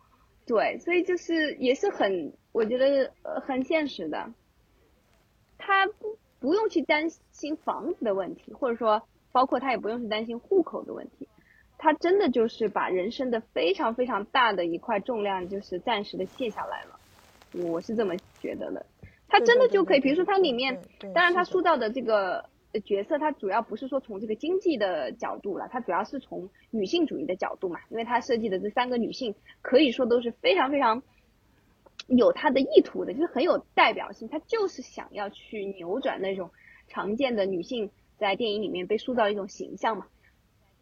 [0.46, 4.32] 对，所以就是也是很，我觉得呃很现实的，
[5.58, 11.28] 他不不用去担心房子的问题，或者说包括他也不用去担心户口的问题。
[11.78, 16.98] 他真的就是把人生的非常非常大的一块重量，就是暂时的卸下来了，
[17.68, 18.86] 我是这么觉得的。
[19.28, 20.80] 他真的就可以，比如说他里面，
[21.12, 22.48] 当然他塑造的这个
[22.84, 31.02] 角色，他主要不是说从这个经济的角度了，他主要是从女性主义的角度嘛，因为他设计的这三个女性，可以说都是非常非常
[32.06, 36.50] 有他的意图的，就是很有代表性，他就是想要去扭转那种
[36.86, 40.06] 常见的女性在电影里面被塑造一种形象嘛。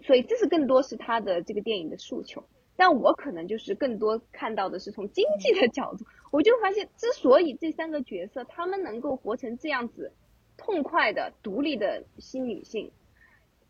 [0.00, 2.44] 所以这是更多是他的这个电影的诉求，
[2.76, 10.12] 但我可能就是更多看到的是从经济的角度，我就发现之所以这三个角色他们能够活成这样子，
[10.56, 12.90] 痛快的独立的新女性，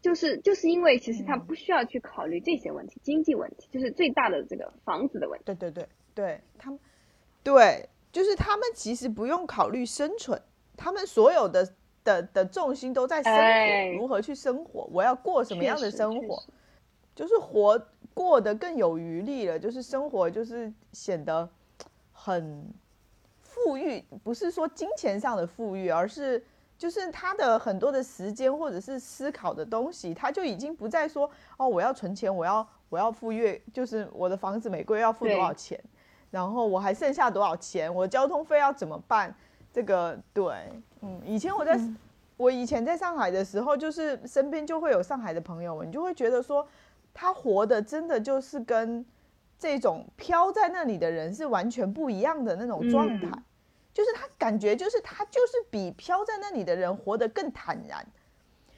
[0.00, 5.44] 就是就是因为其实她不需要去考虑这些问题，经济问题就是最大的这个房子的问题。
[5.46, 6.78] 对对对对，他们
[7.42, 10.40] 对，就是他们其实不用考虑生存，
[10.76, 11.74] 他们所有的。
[12.04, 14.86] 的的重心都在生活，如何去生活？
[14.92, 16.44] 我要过什么样的生活？
[17.14, 17.82] 就是活
[18.12, 21.48] 过得更有余力了，就是生活就是显得
[22.12, 22.62] 很
[23.40, 26.44] 富裕，不是说金钱上的富裕，而是
[26.76, 35.80] 就是他的很多的时间或者是思考的东西，他就已经不再说哦，我要存钱，我要我要付月，就是我的房子每个月要付多少钱，
[36.30, 39.34] 然后我还剩下多少钱，我交通费要怎么办？
[39.72, 40.52] 这个对。
[41.00, 41.78] 嗯，以前我在，
[42.36, 46.66] 我以前在上海的时候，就是身边就会有上海的朋友，你就会觉得说，
[47.12, 49.04] 他活的真的就是跟
[49.58, 53.28] 这种飘在那里的人是完全不一样的那种状态，
[53.94, 58.06] 就是他感觉就是他就是比飘在那里的人活得更坦然。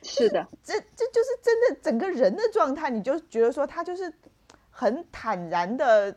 [0.02, 4.12] 是的，这这就是真的整个人的状态，你就觉得说他就是
[4.70, 6.16] 很坦然的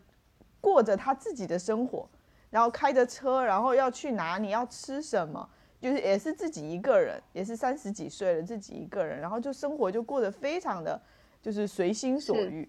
[0.62, 2.08] 过着他自己的生活，
[2.52, 5.50] 然后开着车，然后要去哪里，要吃什么。
[5.82, 11.02] 就是也是自己一个人，也是三十几岁了，自己一个人，然后就生活就过得非常的，
[11.42, 12.68] 就是随心所欲，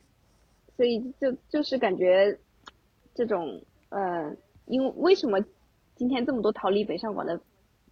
[0.77, 2.39] 所以就就是感觉
[3.13, 4.33] 这种呃，
[4.67, 5.45] 因为为什么
[6.01, 7.39] 今天这么多逃离北上广的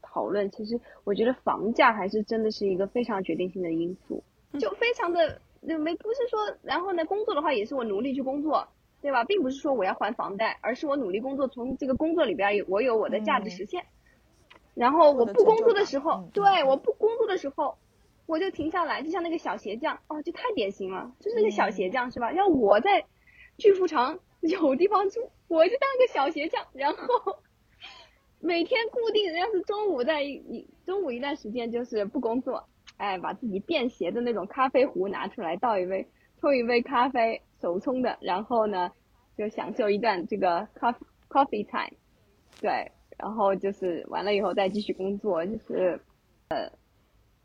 [0.00, 4.24] 讨论，其实我觉得房价还是真的是一个非常决定性的因素，
[4.59, 8.66] 就非常的那没不是说，然后呢，工作的话也是我努力去工作，
[9.02, 9.24] 对吧？
[9.24, 13.84] 并不是说我要还房贷，而是我努力工作，从这个工作里边有我有我的价值实现。
[14.72, 17.76] 然后我不工作的时候，对，我不工作的时候，
[18.24, 22.32] 我就停下来，就像那个小鞋匠，哦，就太典型了，就是那个小鞋匠是吧？
[22.32, 23.04] 要我在
[23.59, 27.36] 巨富城有地方住，我就当个小鞋匠，然后
[28.41, 32.68] 每天固定，要是中午在一中午一段时间就是不工作。
[32.97, 36.09] 哎，把自己便携的那种咖啡壶拿出来，倒一杯，
[36.41, 38.91] 冲一杯咖啡，手冲的，然后呢，
[39.36, 40.97] 就享受一段这个 coffee
[41.28, 41.97] coffee time，
[42.61, 46.01] 对，然后就是完了以后再继续工作，就是，
[46.49, 46.72] 呃，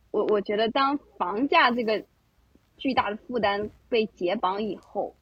[0.10, 2.04] 我我觉得当房价这个
[2.78, 5.16] 巨大的负担被解绑以后，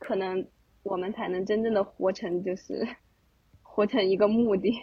[0.00, 0.48] 可能
[0.82, 2.88] 我们才能真正的活成就是
[3.62, 4.74] 活成一个目的。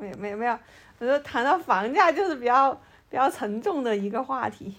[0.00, 0.58] 没有没有没有，
[0.98, 2.78] 我说谈到房价就是比较。
[3.10, 4.74] 比较沉重的一个话题，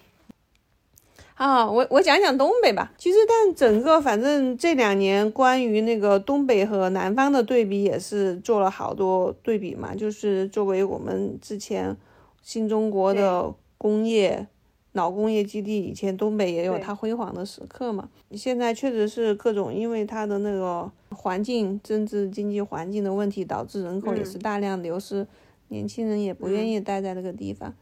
[1.34, 2.92] 啊，我我讲讲东北吧。
[2.96, 9.96] 其实，但整个反正这两年关于那个东北和南方的对比，也是做了好多对比嘛。
[9.96, 11.96] 就是作为我们之前
[12.40, 14.46] 新中国的工业
[14.92, 18.08] 老工业基地，以前东北也有它辉煌的时刻嘛。
[18.32, 25.26] 现在确实是各种因为它的那个环境、政治经济环境的问题，导致人口也是大量流失，
[25.68, 27.72] 年轻人也不愿意待在那个地方。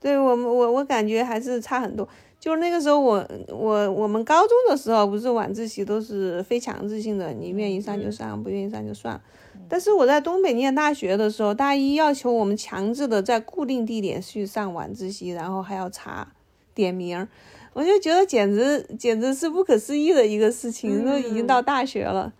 [0.00, 2.08] 对我们，我我感觉还是差很多。
[2.38, 9.20] 就是那个时候，我我我们高中的时候，不是晚自习都是非强制性的，你愿意上就上，不愿意上就算。
[9.68, 16.32] 但是我在东北念大学的时候，大一要求我们强制的在固定地点去上晚自习，然后还要查
[16.74, 17.26] 点名，
[17.72, 21.04] 我就觉得简直简直是不可思议的一个事情。
[21.04, 22.32] 都已经到大学了，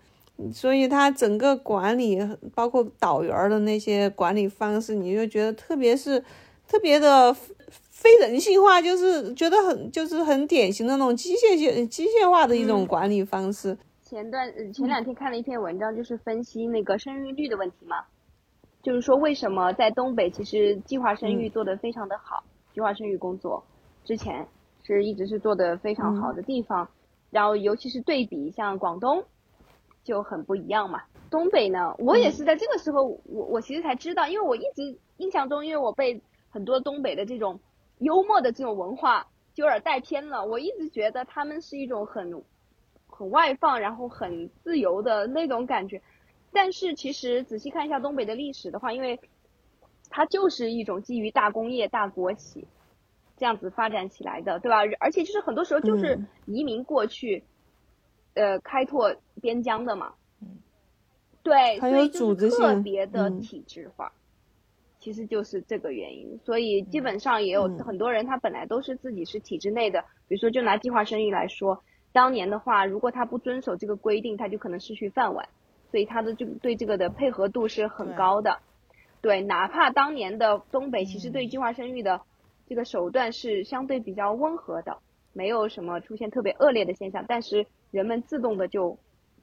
[0.52, 2.18] 所以他整个管理，
[2.54, 6.22] 包括导员的那些管理方式，你就觉得特别是
[6.68, 7.36] 特别的。
[7.90, 13.76] 非人性化，就是觉得很，就是很典型的那种机械性、机械化的一种管理方式。
[14.08, 18.04] 前段前两天看了一篇文章，就是分析那个生育率的问题嘛，
[18.80, 23.64] 就是说为什么在东北其实计划生育做得非常的好，计划生育工作
[24.04, 24.46] 之前
[24.84, 26.88] 是一直是做得非常好的地方，
[27.30, 29.24] 然后尤其是对比像广东
[30.04, 31.02] 就很不一样嘛。
[31.28, 37.58] 东北呢，我也是在这个时候，我我其实才知道，因为我一直印象中，因为我被很多东北的这种。
[37.98, 40.44] 幽默的这种文化就有点带偏了。
[40.44, 42.44] 我一直觉得他们是一种很
[43.16, 46.02] 很外放，然后很自由的那种感觉。
[46.52, 49.18] 但是其实仔细看一下东北的历史的话，因为
[50.10, 52.66] 它就是一种基于大工业、大国企
[53.36, 54.78] 这样子发展起来的，对吧？
[55.00, 57.44] 而且就是很多时候就是移民过去，
[58.34, 60.12] 呃，开拓边疆的嘛。
[61.42, 64.12] 对，所以就是特别的体制化。
[64.98, 70.02] 其实就是这个原因，所以基本上也有很多人，他本来都是自己是体制内的。
[70.26, 71.84] 比如说，就拿计划生育来说，
[72.16, 75.46] 当年的话，如果他不遵守这个规定，他就可能失去饭碗。
[75.90, 78.58] 所以他的这个对这个的配合度是很高的。
[79.20, 82.22] 对，哪怕当年的东北其实对计划生育的
[82.66, 84.96] 这个手段是相对比较温和的，
[85.34, 88.98] 没有什么出现特别恶劣的现象，但是人们自动的就。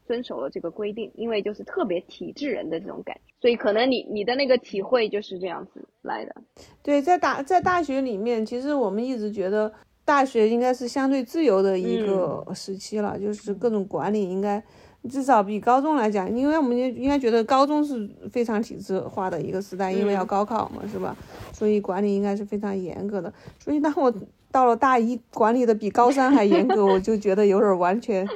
[0.05, 6.35] 遵守了这个规定，因为就是特别体制人的这种感觉，所以可能你你的那个体会就是这样子来的。
[6.83, 9.73] 对，在大在大学里面，其实我们一直觉得
[10.05, 14.61] 大学应该是相对自由的一个时期了，就是各种管理应该
[15.09, 21.15] 至少比高中来讲，因为我们应该觉得高中是非常体制化的一个时代，因为要高考嘛，是吧？
[21.51, 23.33] 所以管理应该是非常严格的。
[23.59, 24.13] 所以当我
[24.51, 28.27] 到了大一，管理的比高三还严格，我就觉得有点完全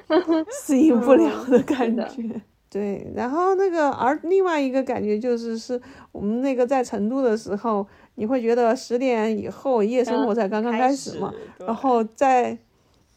[0.66, 2.42] 适应不了的感觉。
[2.70, 5.80] 对，然后那个，而另外一个感觉就是，是
[6.12, 12.58] 我们那个在成都的时候，你会觉得十点以后夜生活才刚刚开始嘛，然后在，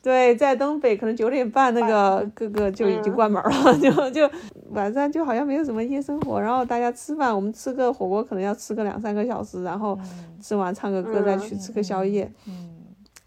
[0.02, 4.30] 对，在东北可能九点半那个各个就已经关门了， 就就
[4.70, 9.98] 晚上就好像没有什么夜生活，然后大家吃饭，我们吃个火锅可能要吃个两三个小时，然后
[10.40, 12.30] 吃完唱个歌再去吃个宵夜。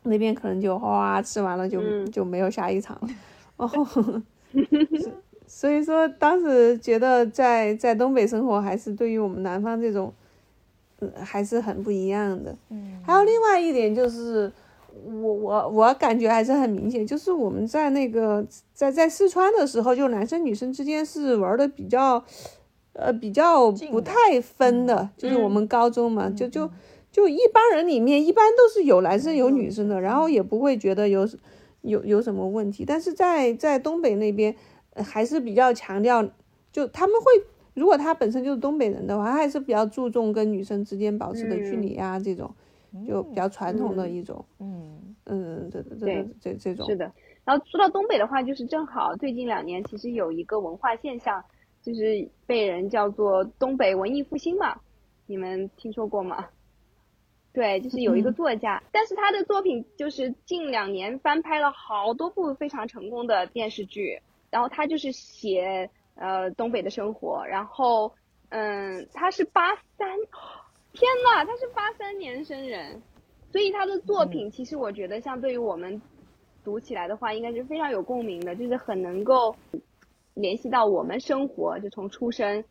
[0.05, 3.09] 那边可能就哗吃完了就就没有下一场了，
[3.55, 4.21] 然 后，
[5.63, 10.13] 所以说当时觉得在在东北生活还是对于我们南方这种，
[10.99, 12.53] 嗯还是很不一样的。
[12.69, 14.51] 嗯，还有另外一点就是，
[15.05, 22.21] 我我我感觉还是很明显，就是我们在那个在在四川的时候，就男生女生之间是玩的比较，
[22.91, 26.69] 呃比较不太分的，就是我们高中嘛，就就。
[27.09, 31.29] 就一帮人里面，一般都是有男生有女生的，然后也不会觉得有
[31.83, 32.83] 有有什么问题。
[32.83, 34.55] 但是在在东北那边，
[34.95, 36.23] 还是比较强调，
[36.71, 37.25] 就他们会，
[37.73, 42.53] 如果他本身就是东北人的话，他还是比较注重跟女生之间保持的距离啊，这种
[43.07, 44.43] 就比较传统的一种。
[44.59, 47.11] 嗯，嗯，这这这这种是的。
[47.45, 51.43] 然后说到东北的话，就是正好最近两年其实有一个文化现象，
[51.81, 54.79] 就是被人叫做东北文艺复兴嘛，
[55.25, 56.45] 你们听说过吗？
[57.51, 64.21] 对，就是有一个作家，但是他的作品就是近两年翻拍了好多部非常成功的电视剧，
[64.53, 68.13] 然后他就是写呃东北的生活，然后
[68.49, 70.07] 嗯，他是八三，
[70.91, 73.01] 天呐，他是八三年生人，
[73.51, 75.99] 所以他的作品其实我觉得像对于我们
[76.63, 79.55] 读起来的话，应该是非常有共鸣的，就是很能够
[80.35, 82.63] 联系到我们生活，就从出生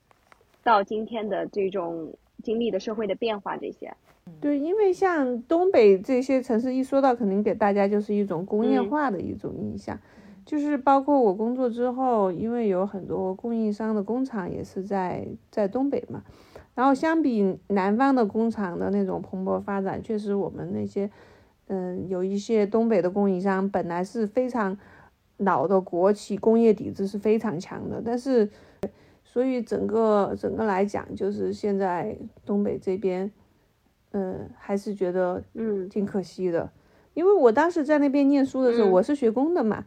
[0.63, 3.93] 到今天的这种经历的社会的变化这些。
[4.41, 9.99] 对，因为像东北这些城市一说到，肯定给大家就是一种工业化的一种印象，
[10.45, 16.23] 就是包括我工作之后，因为有很多供应商的工厂也是在在东北嘛，
[16.75, 21.11] 然后相比南方的工厂的那种蓬勃发展，确实我们那些，
[21.69, 24.77] 嗯，有一些东北的供应商本来是非常
[25.39, 28.49] 老的国企，工业底子是非常强的，但是，
[29.25, 33.31] 所以整个整个来讲，就是现在东北这边。
[34.15, 35.89] 嗯，还是觉得嗯。
[35.89, 36.71] 挺可惜的，
[37.15, 39.85] 因为我当时在那边念书的时候，我是学工的嘛，嗯，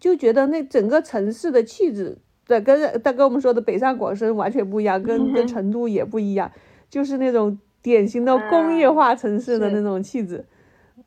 [0.00, 6.50] 就觉得那整个城市的气质，对，跟他跟我们说的北上广深完全不一样，跟跟成都也不一样，
[6.88, 10.44] 就是那种典型的工业化城市的那种气质，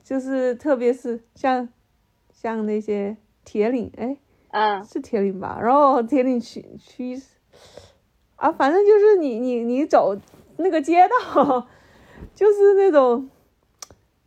[0.03, 1.69] 就是特别是像
[2.31, 4.17] 像那些铁岭，哎，
[4.51, 5.59] 嗯，是铁岭吧？
[5.61, 7.21] 然后铁岭区区，
[8.35, 10.17] 啊，反正就是你你你走
[10.57, 11.67] 那个街道。
[12.33, 13.29] 就是那种，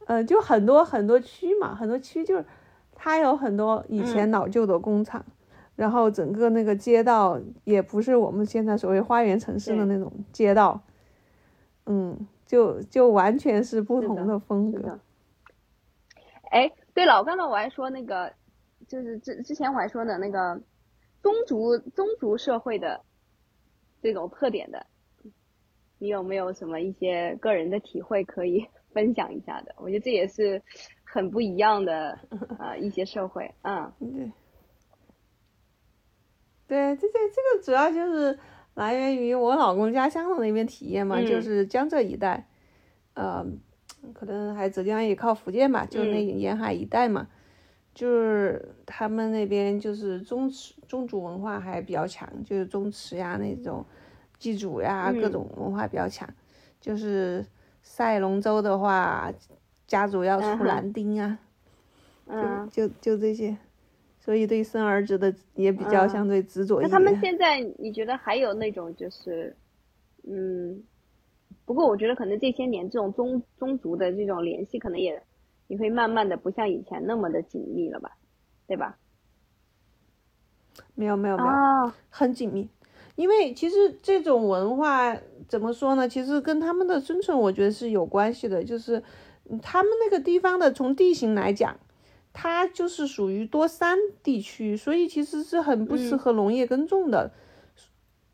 [0.07, 2.45] 呃，就很多很多区嘛，很多区就是
[3.03, 5.25] 它有很多以前老旧的工厂，
[5.75, 10.79] 然后整个那个街道也不是我们现在所谓花园城市的那种街道，
[11.87, 15.01] 嗯，就就完全是不同的风格。
[16.51, 18.31] 哎，对了，刚才我还说那个，
[18.87, 20.61] 就是之之前我还说的那个
[21.23, 23.01] 宗族宗族社会的
[24.03, 24.85] 这种特点的。
[26.03, 29.75] 你有没有什么一些个人的体会可以 分享一下的？
[29.79, 30.63] 我觉得这也是
[31.13, 32.19] 很不一样的
[32.59, 34.31] 呃一些社会，嗯， 对，
[36.69, 38.39] 对，这这这个主要就是
[38.75, 42.47] 来源于我老公家乡的那边体验嘛，就是江浙一带，
[43.15, 43.45] 呃，
[44.15, 47.27] 可能还浙江也靠福建吧，就那沿海一带嘛，
[47.93, 53.85] 就是他们那边就是宗祠宗族文化还比较强，就是宗祠呀那种。
[54.39, 56.27] 祭祖呀，各种文化比较强，
[56.81, 57.45] 就是
[57.83, 59.31] 赛龙舟的话，
[59.91, 61.37] 家族要出男丁啊，
[62.71, 63.57] 就就就这些，
[64.21, 66.89] 所以对生儿子的也比较相对执着一点。
[66.89, 69.57] 那他们现在你觉得还有那种就是，
[70.23, 70.81] 嗯，
[71.65, 75.21] 不过我觉得可能这些年这种宗宗族的这种联系可能也
[75.67, 78.17] 也会慢慢的不像以前那么的紧密了吧，
[78.69, 78.97] 对吧？
[80.95, 82.69] 没有没有没有，很紧密。
[83.17, 85.15] 因为其实这种文化
[85.49, 86.09] 怎么说呢？
[86.09, 88.63] 其实跟他们的生存，我觉得是有关系的。
[88.65, 89.03] 就是
[89.63, 91.77] 他们那个地方的，从地形来讲，
[92.33, 97.31] 它就是属于多山地区，所以其实是很不适合农业耕种的。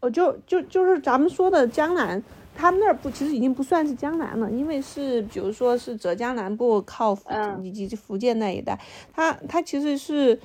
[0.00, 2.22] 呃，就就就是咱们说的江南，
[2.54, 7.16] 他们那儿不，其实已经不算是江南了，因为是比如说是浙江南部靠
[7.62, 8.78] 以及福建那一带，
[9.12, 10.38] 它它其实是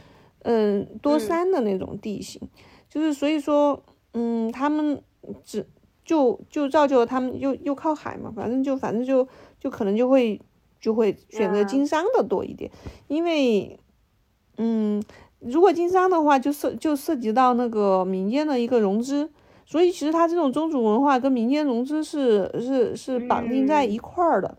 [0.43, 2.41] 嗯多山的那种地形，
[2.89, 3.83] 就是所以说。
[4.13, 5.01] 嗯，他们
[5.45, 5.65] 只
[6.03, 9.25] 就就造就了他们又又靠海嘛，反正就反正就
[9.57, 10.37] 就可能就会
[10.81, 12.69] 就会选择经商的多一点，
[13.07, 13.79] 因为
[14.57, 15.01] 嗯，
[15.39, 19.31] 如果经商的话，就涉就涉及到那个民间的一个融资，
[19.65, 24.57] 所以其实他这种宗族文化跟民间融资是是是绑定在一块儿的，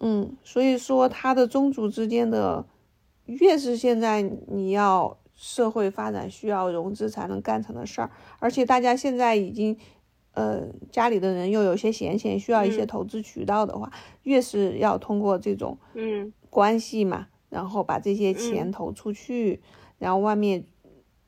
[0.00, 2.66] 嗯，所以说他的宗族之间的
[3.24, 5.16] 越是现在你要。
[5.34, 9.76] 社会发展需要融资才能干成的事儿，而且大家现在已经，
[10.32, 13.90] 呃，家里的人又有些闲钱，需要一些投资渠道的话，
[14.22, 19.60] 越是要通过这种嗯关系嘛，然后把这些钱投出去，
[19.98, 20.64] 然后外面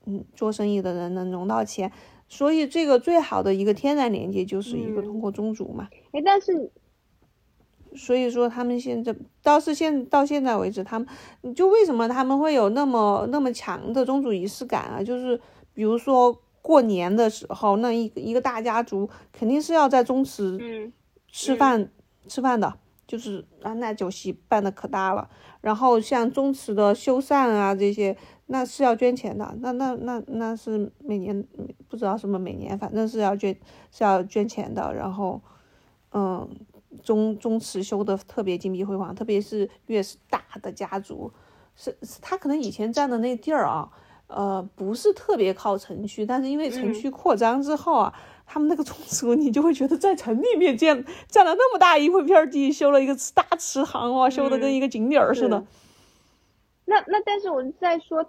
[0.06, 1.92] 嗯做生意的人能融到钱，
[2.28, 5.88] 所以这个最好的一个天然连接就是一个通过宗族嘛。
[6.12, 6.70] 哎，但是。
[7.96, 11.06] 所以说，他们现在倒是现到现在为止，他们
[11.54, 15.00] 就为什么他们会有那么那么强的宗族仪式感啊？
[15.00, 15.40] 就是
[15.72, 20.58] 比如说过年的时候，那一一个大家族肯定是要在宗祠
[21.28, 21.90] 吃饭
[22.26, 22.72] 吃饭的，
[23.06, 25.28] 就是啊，那酒席办的可大了。
[25.60, 31.46] 然后像宗祠的修缮啊这些，那是要捐钱的，那那那那是每年
[31.88, 33.54] 不知道什么每年，反正是要捐
[33.92, 34.94] 是要捐钱的。
[34.94, 35.42] 然后，
[36.12, 36.48] 嗯。
[37.02, 41.32] 宗宗祠修的特别金碧辉煌，特别是越是大的家族，
[41.74, 43.90] 是他可能以前占的那地儿啊，
[44.26, 48.14] 呃，不是特别靠城区，但是因为城区扩张之后啊，
[48.46, 55.64] 他们那个宗族你就会觉得在城里面建占了那么大一片地，修了一个大池塘哇，修的跟一个景点儿似的。
[56.86, 58.24] 那那但是我在说，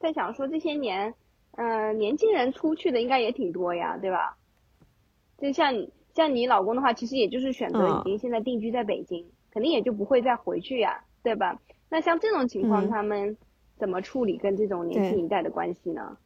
[0.00, 1.14] 在想说这些年，
[1.52, 4.36] 嗯，年轻人出去的应该也挺多呀，对吧？
[5.38, 11.58] 就像你像你老公的话，其实也就是选择已经现在定居在北京，肯定也就不会再回去呀，对吧？
[11.88, 13.36] 那像这种情况，他们
[13.80, 16.16] 怎么处理跟这种年轻一代的关系呢？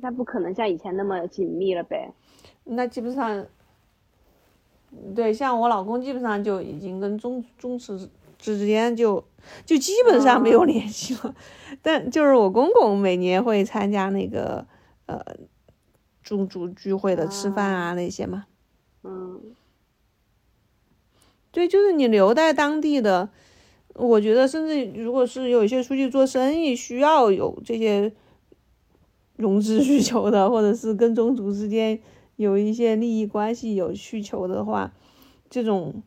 [0.00, 2.12] 他不可能像以前那么紧密了呗。
[2.64, 3.44] 那基本上，
[5.14, 8.08] 对，像我老公基本上就已经跟宗宗祠
[8.38, 9.22] 之间就
[9.64, 11.34] 就基本上没有联系了。
[11.82, 14.66] 但就是我公公每年会参加那个
[15.06, 15.20] 呃。
[16.24, 18.46] 宗族聚会的吃饭啊那些嘛，
[19.04, 19.40] 嗯，
[21.52, 23.30] 对，就是你留在当地的，
[23.98, 28.12] 我觉得甚至如果是有一些出去做生意需要有这些
[29.36, 31.98] 融资 需求的，或者是跟宗族之间
[32.36, 34.92] 有一些利益关系有需求的话，
[35.48, 36.02] 这种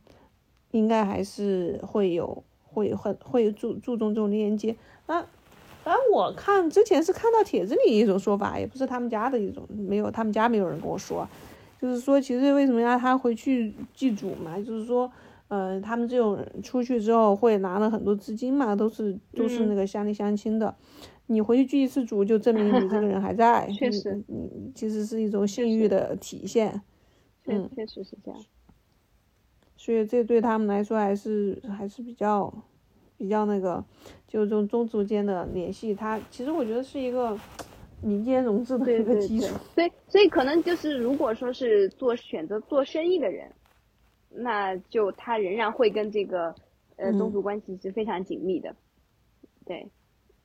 [0.72, 4.76] 应该还是会有会很会注注重这种链接
[5.08, 5.26] 啊。
[5.84, 11.28] 反正我看之前是看到帖子里一种说法，也不是他们家的一种，没有他们家没有人跟我说，
[11.82, 15.12] 就是说其实为什么要他回去祭祖嘛，就是说，
[15.50, 20.74] 呃，他们这种人出去之后会拿了很多资金嘛，都是都是那个乡里乡亲的，
[21.28, 26.82] 你回去聚一次祖就证明你这个人还在， 确实，你其实是一种信誉的体现，
[27.46, 28.40] 嗯，确实是这样，
[29.76, 32.52] 所以这对他们来说还是还是比较。
[33.18, 33.84] 比较那个，
[34.30, 37.38] 就这种宗族间的联系，它其实我觉得是一个
[38.02, 39.48] 民间融资的一个基础。
[39.76, 43.52] 所以，所以可能就是，如果说是做选择做生意的人，
[44.30, 46.56] 那就他仍然会跟这个
[46.96, 48.76] 呃宗族关系是非常紧密的。
[49.66, 49.90] 对，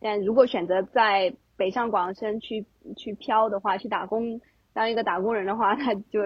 [0.01, 2.65] 但如果选择在北上广深去
[2.97, 4.41] 去漂的话，去打工
[4.73, 6.21] 当一个打工人的话，那就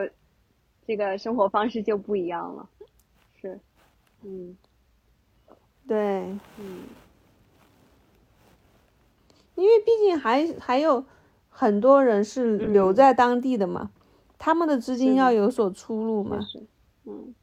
[0.87, 2.69] 这个生活方式就不一样了。
[3.41, 3.61] 是，
[4.23, 4.57] 嗯。
[5.87, 5.97] 对，
[6.59, 6.83] 嗯，
[9.55, 11.03] 因为毕竟还还有
[11.49, 13.91] 很多人是留在当地的嘛，
[14.39, 16.39] 他们的资金要有所出路嘛，
[17.07, 17.35] 嗯，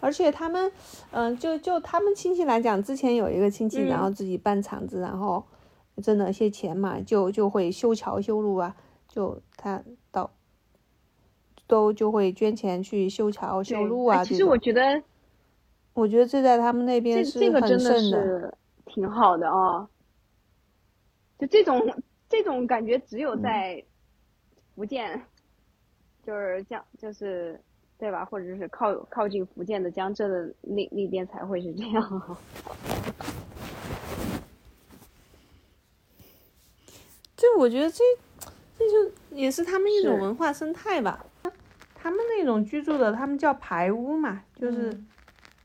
[0.00, 0.70] 而且他们，
[1.10, 5.44] 嗯，就就他们亲戚来讲，之前有一个亲戚，然后自己办厂子，然后
[6.02, 8.76] 挣了些钱嘛，就就会修桥修路啊，
[9.08, 10.30] 就他到。
[11.68, 14.22] 都就会捐钱去修桥修路啊。
[14.22, 15.02] 其实我觉得，
[15.94, 19.88] 我觉得这在他们那边是很盛的，挺好的啊。
[21.40, 21.82] 就这种
[22.28, 23.84] 这种感觉，只有在
[24.76, 25.20] 福建，
[26.24, 27.60] 就是江，就是
[27.98, 28.24] 对吧？
[28.24, 32.36] 或者是靠靠近福建的江浙的那那边才会是这样。
[37.36, 37.98] 这我觉得这
[38.78, 41.24] 这就也是他们一种文化生态吧。
[41.94, 44.96] 他们那种居住的，他们叫排屋嘛，就是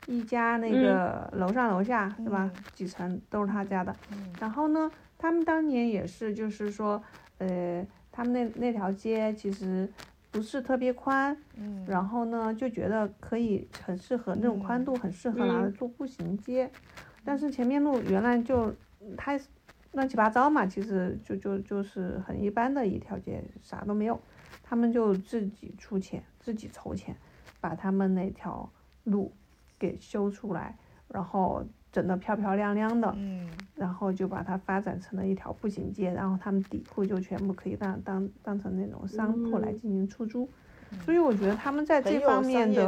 [0.07, 2.51] 一家那个楼上楼下是吧？
[2.73, 3.95] 几层都是他家的。
[4.39, 7.01] 然后呢，他们当年也是，就是说，
[7.37, 9.87] 呃，他们那那条街其实
[10.31, 11.37] 不是特别宽，
[11.85, 16.71] 然后呢就觉得可以很适合那种宽度很适合拿来做步行街，
[17.25, 18.73] 但是前面路原来就
[19.17, 19.39] 太
[19.91, 24.19] 乱七八糟嘛，其实就就就是很一般的一条街，啥都没有。
[24.63, 27.13] 他们就自己出钱，自己筹钱，
[27.59, 28.71] 把他们那条
[29.03, 29.33] 路
[29.77, 30.77] 给修出来，
[31.09, 40.49] 然后整得漂漂亮亮的，嗯，然后就把它发展成了一条步行街，然后他们底铺就全部可以当当当成那种商铺来进行出租，
[41.05, 42.85] 所以我觉得他们在这方面的，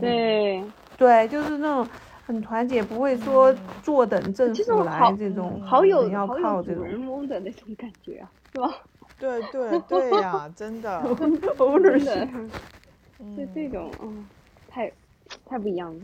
[0.00, 0.62] 对。
[0.98, 1.88] 对，就是那种
[2.26, 3.52] 很团结，不会说
[3.82, 8.68] 坐等政府来这种，好有要靠这种人翁的那种感觉啊，是吧？
[9.18, 12.28] 对对对呀，真的， 真的，
[13.36, 14.28] 就这种，嗯，
[14.68, 14.92] 太，
[15.46, 16.00] 太不一样了。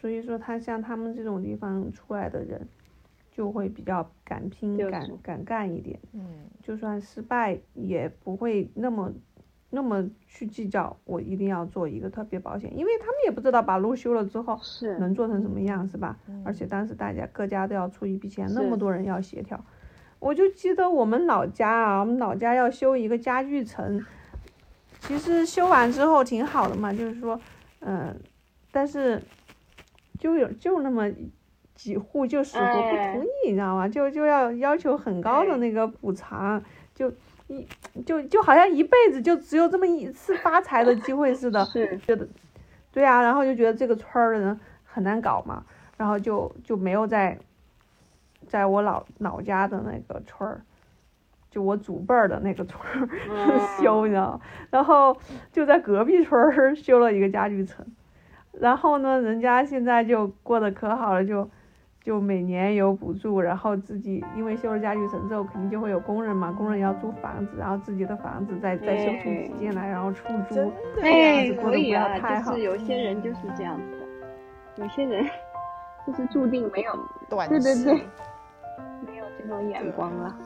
[0.00, 2.68] 所以说，他像他们这种地方出来的人，
[3.32, 5.98] 就会比较敢拼、敢敢干一点。
[6.12, 6.22] 嗯。
[6.62, 9.12] 就算失败，也不会那么
[9.70, 10.96] 那么去计较。
[11.04, 14.58] 我一定要做一个特别保险，因为他们也不知道把路修了之后
[14.98, 16.18] 能做成什么样，是吧？
[16.44, 19.64] 而且当时大家各家都要出一笔钱，那么多人要协调。
[20.18, 24.04] 我就记得我们老家啊，我们老家要修一个家具城，
[25.00, 27.40] 其实修完之后挺好的嘛，就是说，
[27.80, 28.16] 嗯，
[28.72, 29.22] 但是
[30.26, 31.08] 就有就那么
[31.72, 33.86] 几户就死活不同意，你知道吗？
[33.86, 36.60] 就就要要求很高的那个补偿，
[36.92, 37.08] 就
[37.46, 37.64] 一
[38.04, 41.96] 就就好像一辈子就只有这么一次发财的机会似的， 是。
[41.98, 42.26] 觉得，
[42.90, 45.64] 对啊，然后就觉得这个村儿的人很难搞嘛，
[45.96, 47.38] 然后就就没有在，
[48.48, 50.60] 在我老老家的那个村儿，
[51.52, 53.08] 就我祖辈儿的那个村儿
[53.80, 54.40] 修，你知道吗？
[54.70, 55.16] 然后
[55.52, 57.86] 就在隔壁村儿 修了一个家具城，
[58.60, 61.48] 然后呢，人家现在就过得可好了，就。
[62.06, 75.26] 就每年有补助，然后自己因为修了家具城之后，肯定就会有工人嘛，工人要租房子，然后自己的房子再再修出几间来，然后出租，哎，可以啊，就是有些人就是这样子的，有些人
[76.06, 76.92] 就是注定没有，
[77.28, 77.94] 对对对，
[79.04, 80.38] 没有这种眼光了，